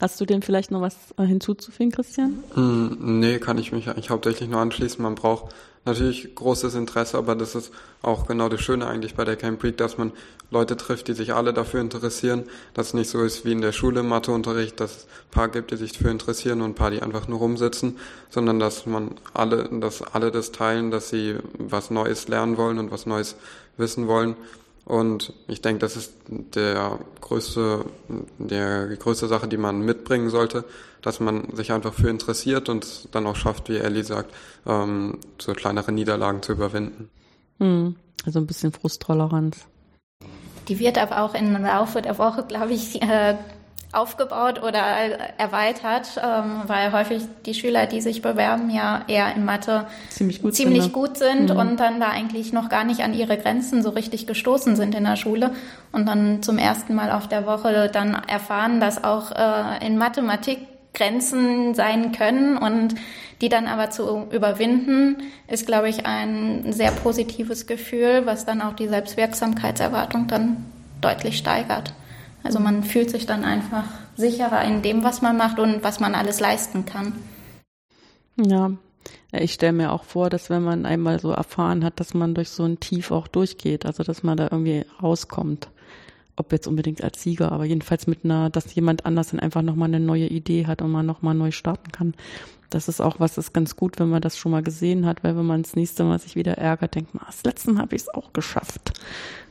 [0.00, 2.42] Hast du denn vielleicht noch was hinzuzufügen, Christian?
[2.54, 5.02] Mm, nee, kann ich mich eigentlich hauptsächlich nur anschließen.
[5.02, 9.36] Man braucht natürlich großes Interesse, aber das ist auch genau das Schöne eigentlich bei der
[9.36, 10.12] Camp Week, dass man
[10.50, 13.72] Leute trifft, die sich alle dafür interessieren, dass es nicht so ist wie in der
[13.72, 16.90] Schule im Matheunterricht, dass es ein paar gibt, die sich dafür interessieren und ein paar,
[16.90, 17.98] die einfach nur rumsitzen,
[18.30, 22.90] sondern dass man alle, dass alle das teilen, dass sie was Neues lernen wollen und
[22.90, 23.36] was Neues
[23.76, 24.34] wissen wollen.
[24.90, 27.84] Und ich denke, das ist der größte,
[28.38, 30.64] der, die größte Sache, die man mitbringen sollte,
[31.00, 34.34] dass man sich einfach für interessiert und dann auch schafft, wie Ellie sagt,
[34.66, 37.08] ähm, so kleinere Niederlagen zu überwinden.
[37.60, 37.94] Hm,
[38.26, 39.58] also ein bisschen Frusttoleranz.
[40.66, 43.36] Die wird aber auch im Laufe der Woche, glaube ich, äh,
[43.92, 44.80] aufgebaut oder
[45.36, 50.54] erweitert, ähm, weil häufig die Schüler, die sich bewerben, ja eher in Mathe ziemlich gut
[50.54, 51.00] ziemlich sind, ne?
[51.00, 51.56] gut sind mhm.
[51.56, 55.04] und dann da eigentlich noch gar nicht an ihre Grenzen so richtig gestoßen sind in
[55.04, 55.50] der Schule
[55.90, 60.58] und dann zum ersten Mal auf der Woche dann erfahren, dass auch äh, in Mathematik
[60.94, 62.94] Grenzen sein können und
[63.40, 68.74] die dann aber zu überwinden, ist, glaube ich, ein sehr positives Gefühl, was dann auch
[68.74, 70.64] die Selbstwirksamkeitserwartung dann
[71.00, 71.94] deutlich steigert.
[72.42, 73.84] Also man fühlt sich dann einfach
[74.16, 77.12] sicherer in dem, was man macht und was man alles leisten kann.
[78.36, 78.72] Ja,
[79.32, 82.48] ich stelle mir auch vor, dass wenn man einmal so erfahren hat, dass man durch
[82.50, 85.68] so ein Tief auch durchgeht, also dass man da irgendwie rauskommt.
[86.36, 89.88] Ob jetzt unbedingt als Sieger, aber jedenfalls mit einer, dass jemand anders dann einfach nochmal
[89.88, 92.14] eine neue Idee hat und man nochmal neu starten kann.
[92.70, 95.36] Das ist auch was, ist ganz gut, wenn man das schon mal gesehen hat, weil
[95.36, 97.96] wenn man das nächste Mal sich wieder ärgert, denkt man, ah, das letzte Mal habe
[97.96, 98.92] ich es auch geschafft.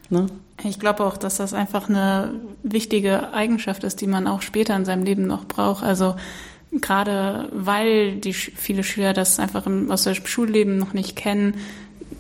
[0.10, 0.28] Ne?
[0.64, 4.86] Ich glaube auch, dass das einfach eine wichtige Eigenschaft ist, die man auch später in
[4.86, 5.84] seinem Leben noch braucht.
[5.84, 6.16] Also
[6.72, 11.56] gerade weil die viele Schüler das einfach im, aus dem Schulleben noch nicht kennen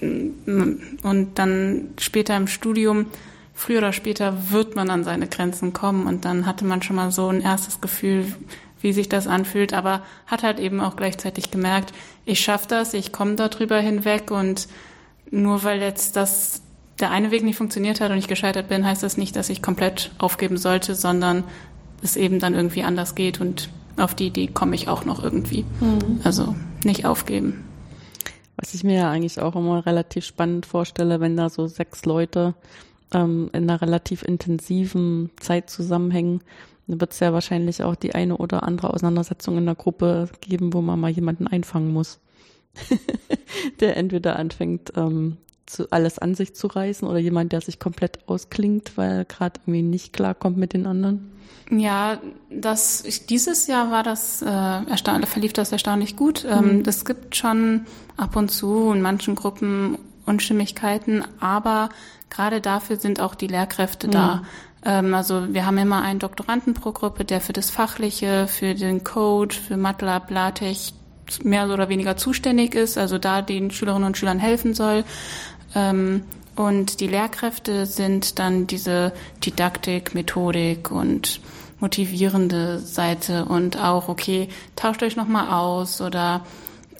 [0.02, 3.08] mm, und dann später im Studium,
[3.54, 7.12] früher oder später wird man an seine Grenzen kommen und dann hatte man schon mal
[7.12, 8.25] so ein erstes Gefühl,
[8.82, 11.93] wie sich das anfühlt, aber hat halt eben auch gleichzeitig gemerkt,
[12.25, 14.67] ich schaffe das, ich komme darüber hinweg und
[15.32, 16.62] nur weil jetzt das
[16.99, 19.62] der eine Weg nicht funktioniert hat und ich gescheitert bin, heißt das nicht, dass ich
[19.62, 21.43] komplett aufgeben sollte, sondern
[22.01, 25.65] es eben dann irgendwie anders geht und auf die Idee komme ich auch noch irgendwie.
[25.79, 26.21] Mhm.
[26.23, 27.65] Also nicht aufgeben.
[28.55, 32.55] Was ich mir ja eigentlich auch immer relativ spannend vorstelle, wenn da so sechs Leute
[33.13, 36.41] ähm, in einer relativ intensiven Zeit zusammenhängen,
[36.88, 40.73] dann wird es ja wahrscheinlich auch die eine oder andere Auseinandersetzung in der Gruppe geben,
[40.73, 42.19] wo man mal jemanden einfangen muss.
[43.79, 45.38] der entweder anfängt, ähm,
[45.69, 49.84] zu, alles an sich zu reißen oder jemand, der sich komplett ausklingt, weil gerade irgendwie
[49.84, 51.32] nicht klarkommt mit den anderen?
[51.71, 52.17] Ja,
[52.49, 56.45] das dieses Jahr war das äh, verlief das erstaunlich gut.
[56.49, 57.07] Ähm, Es mhm.
[57.07, 57.86] gibt schon
[58.17, 61.89] ab und zu in manchen Gruppen Unstimmigkeiten, aber
[62.30, 64.11] gerade dafür sind auch die Lehrkräfte mhm.
[64.11, 64.43] da.
[64.84, 69.03] Ähm, also wir haben immer einen Doktoranden pro Gruppe, der für das Fachliche, für den
[69.03, 70.93] Code, für MATLAB, LaTeX
[71.43, 75.03] mehr oder weniger zuständig ist, also da den Schülerinnen und Schülern helfen soll.
[75.76, 76.24] Ähm,
[76.55, 79.13] und die Lehrkräfte sind dann diese
[79.45, 81.39] Didaktik, Methodik und
[81.80, 86.45] motivierende Seite und auch, okay, tauscht euch nochmal aus oder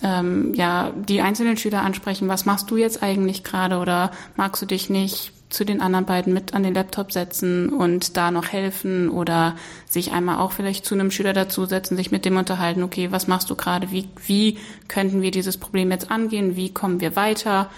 [0.02, 4.66] ähm, ja, die einzelnen Schüler ansprechen, was machst du jetzt eigentlich gerade oder magst du
[4.66, 9.10] dich nicht zu den anderen beiden mit an den Laptop setzen und da noch helfen
[9.10, 9.56] oder
[9.90, 13.50] sich einmal auch vielleicht zu einem Schüler dazusetzen, sich mit dem unterhalten, okay, was machst
[13.50, 14.58] du gerade, wie, wie
[14.88, 17.70] könnten wir dieses Problem jetzt angehen, wie kommen wir weiter,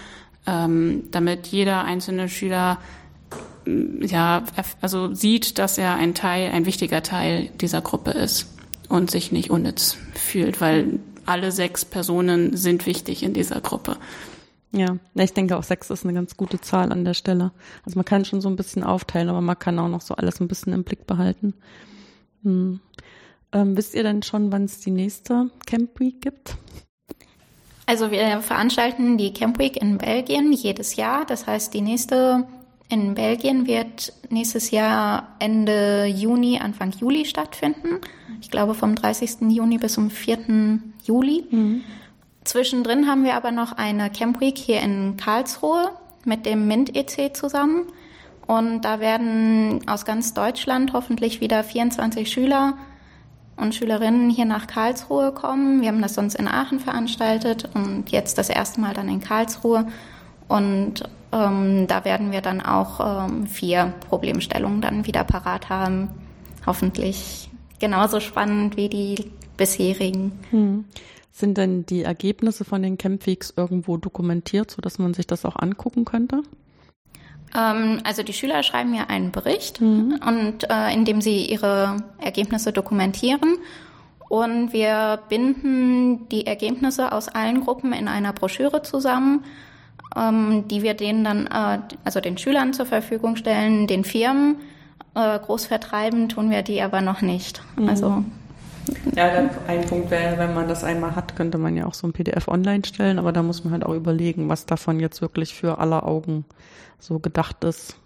[0.45, 2.79] ähm, damit jeder einzelne Schüler
[3.65, 4.43] mm, ja,
[4.81, 8.47] also sieht, dass er ein Teil, ein wichtiger Teil dieser Gruppe ist
[8.89, 13.97] und sich nicht unnütz fühlt, weil alle sechs Personen sind wichtig in dieser Gruppe.
[14.73, 17.51] Ja, ich denke auch sechs ist eine ganz gute Zahl an der Stelle.
[17.85, 20.39] Also man kann schon so ein bisschen aufteilen, aber man kann auch noch so alles
[20.39, 21.53] ein bisschen im Blick behalten.
[22.43, 22.79] Hm.
[23.51, 26.55] Ähm, wisst ihr denn schon, wann es die nächste Camp Week gibt?
[27.85, 31.25] Also wir veranstalten die Camp Week in Belgien jedes Jahr.
[31.25, 32.45] Das heißt, die nächste
[32.91, 37.99] in Belgien wird nächstes Jahr Ende Juni, Anfang Juli stattfinden.
[38.41, 39.49] Ich glaube vom 30.
[39.49, 40.79] Juni bis zum 4.
[41.05, 41.45] Juli.
[41.49, 41.83] Mhm.
[42.43, 45.91] Zwischendrin haben wir aber noch eine Camp Week hier in Karlsruhe
[46.25, 47.85] mit dem MINT EC zusammen.
[48.47, 52.77] Und da werden aus ganz Deutschland hoffentlich wieder 24 Schüler
[53.55, 55.81] und Schülerinnen hier nach Karlsruhe kommen.
[55.81, 59.87] Wir haben das sonst in Aachen veranstaltet und jetzt das erste Mal dann in Karlsruhe.
[60.47, 66.09] Und ähm, da werden wir dann auch ähm, vier Problemstellungen dann wieder parat haben.
[66.65, 67.49] Hoffentlich
[67.79, 70.31] genauso spannend wie die bisherigen.
[70.49, 70.85] Hm.
[71.31, 76.03] Sind denn die Ergebnisse von den Campweeks irgendwo dokumentiert, sodass man sich das auch angucken
[76.03, 76.43] könnte?
[77.55, 80.19] Ähm, also die Schüler schreiben mir einen Bericht mhm.
[80.25, 83.57] und äh, in dem sie ihre Ergebnisse dokumentieren.
[84.29, 89.43] Und wir binden die Ergebnisse aus allen Gruppen in einer Broschüre zusammen,
[90.15, 94.55] ähm, die wir denen dann, äh, also den Schülern zur Verfügung stellen, den Firmen.
[95.15, 97.61] Äh, groß vertreiben tun wir die aber noch nicht.
[97.75, 97.89] Mhm.
[97.89, 98.23] Also
[99.15, 102.13] ja, ein Punkt wäre, wenn man das einmal hat, könnte man ja auch so ein
[102.13, 105.77] PDF online stellen, aber da muss man halt auch überlegen, was davon jetzt wirklich für
[105.79, 106.45] aller Augen
[107.01, 107.97] so gedacht ist.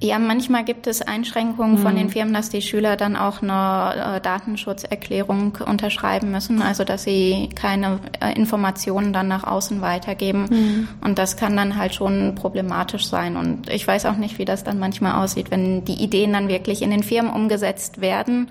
[0.00, 1.78] Ja, manchmal gibt es Einschränkungen mhm.
[1.78, 7.04] von den Firmen, dass die Schüler dann auch eine äh, Datenschutzerklärung unterschreiben müssen, also dass
[7.04, 10.46] sie keine äh, Informationen dann nach außen weitergeben.
[10.50, 10.88] Mhm.
[11.04, 13.36] Und das kann dann halt schon problematisch sein.
[13.36, 16.82] Und ich weiß auch nicht, wie das dann manchmal aussieht, wenn die Ideen dann wirklich
[16.82, 18.48] in den Firmen umgesetzt werden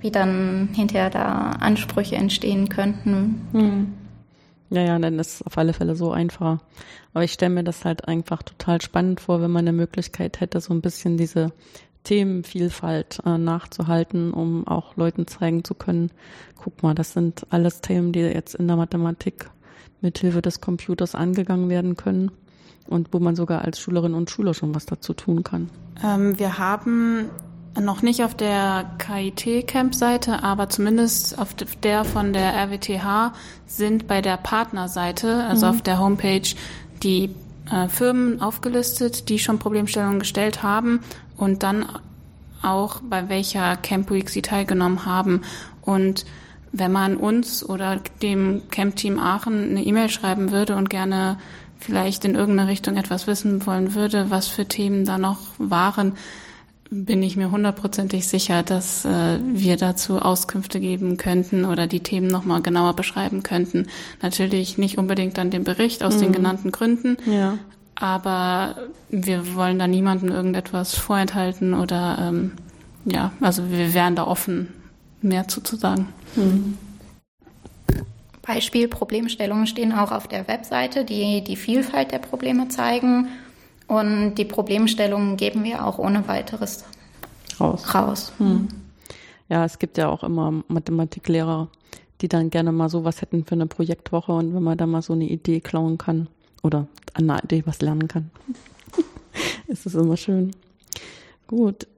[0.00, 3.46] wie dann hinterher da Ansprüche entstehen könnten.
[3.52, 3.92] Hm.
[4.70, 6.60] Ja, ja, dann ist es auf alle Fälle so einfacher.
[7.12, 10.60] Aber ich stelle mir das halt einfach total spannend vor, wenn man eine Möglichkeit hätte,
[10.60, 11.52] so ein bisschen diese
[12.04, 16.10] Themenvielfalt äh, nachzuhalten, um auch Leuten zeigen zu können,
[16.56, 19.50] guck mal, das sind alles Themen, die jetzt in der Mathematik
[20.00, 22.30] mithilfe des Computers angegangen werden können
[22.88, 25.68] und wo man sogar als Schülerin und Schüler schon was dazu tun kann.
[26.02, 27.30] Ähm, wir haben
[27.78, 33.32] noch nicht auf der KIT-Camp-Seite, aber zumindest auf der von der RWTH
[33.66, 35.72] sind bei der Partnerseite, also mhm.
[35.72, 36.54] auf der Homepage,
[37.02, 37.34] die
[37.70, 41.00] äh, Firmen aufgelistet, die schon Problemstellungen gestellt haben
[41.36, 41.86] und dann
[42.62, 45.42] auch bei welcher Camp Week sie teilgenommen haben.
[45.82, 46.26] Und
[46.72, 51.38] wenn man uns oder dem Camp-Team Aachen eine E-Mail schreiben würde und gerne
[51.78, 56.16] vielleicht in irgendeine Richtung etwas wissen wollen würde, was für Themen da noch waren,
[56.90, 62.26] bin ich mir hundertprozentig sicher, dass äh, wir dazu Auskünfte geben könnten oder die Themen
[62.26, 63.86] nochmal genauer beschreiben könnten.
[64.22, 66.20] Natürlich nicht unbedingt dann den Bericht aus mhm.
[66.20, 67.58] den genannten Gründen, ja.
[67.94, 68.76] aber
[69.08, 72.52] wir wollen da niemandem irgendetwas vorenthalten oder ähm,
[73.04, 74.68] ja, also wir wären da offen,
[75.22, 76.08] mehr zu, zu sagen.
[76.34, 76.76] Mhm.
[78.42, 83.28] Beispiel Problemstellungen stehen auch auf der Webseite, die die Vielfalt der Probleme zeigen
[83.90, 86.84] und die Problemstellungen geben wir auch ohne weiteres
[87.58, 87.92] raus.
[87.92, 88.32] raus.
[88.38, 88.68] Hm.
[89.48, 91.66] Ja, es gibt ja auch immer Mathematiklehrer,
[92.20, 95.12] die dann gerne mal sowas hätten für eine Projektwoche und wenn man da mal so
[95.12, 96.28] eine Idee klauen kann
[96.62, 98.30] oder an einer Idee was lernen kann,
[99.66, 100.52] ist es immer schön.
[101.48, 101.88] Gut.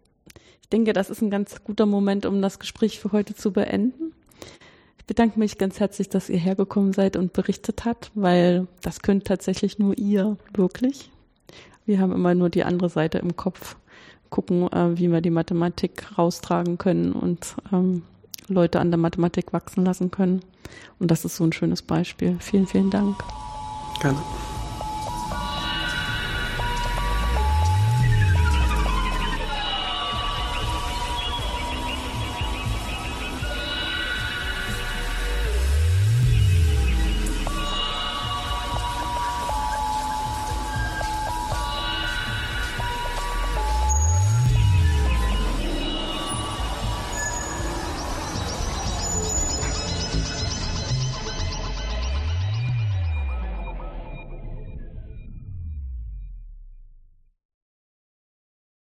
[0.62, 4.14] Ich denke, das ist ein ganz guter Moment, um das Gespräch für heute zu beenden.
[4.97, 9.26] Ich bedanke mich ganz herzlich, dass ihr hergekommen seid und berichtet habt, weil das könnt
[9.26, 11.11] tatsächlich nur ihr wirklich.
[11.84, 13.76] Wir haben immer nur die andere Seite im Kopf,
[14.30, 18.02] gucken, äh, wie wir die Mathematik raustragen können und ähm,
[18.48, 20.42] Leute an der Mathematik wachsen lassen können.
[20.98, 22.36] Und das ist so ein schönes Beispiel.
[22.40, 23.16] Vielen, vielen Dank.
[24.00, 24.18] Gerne.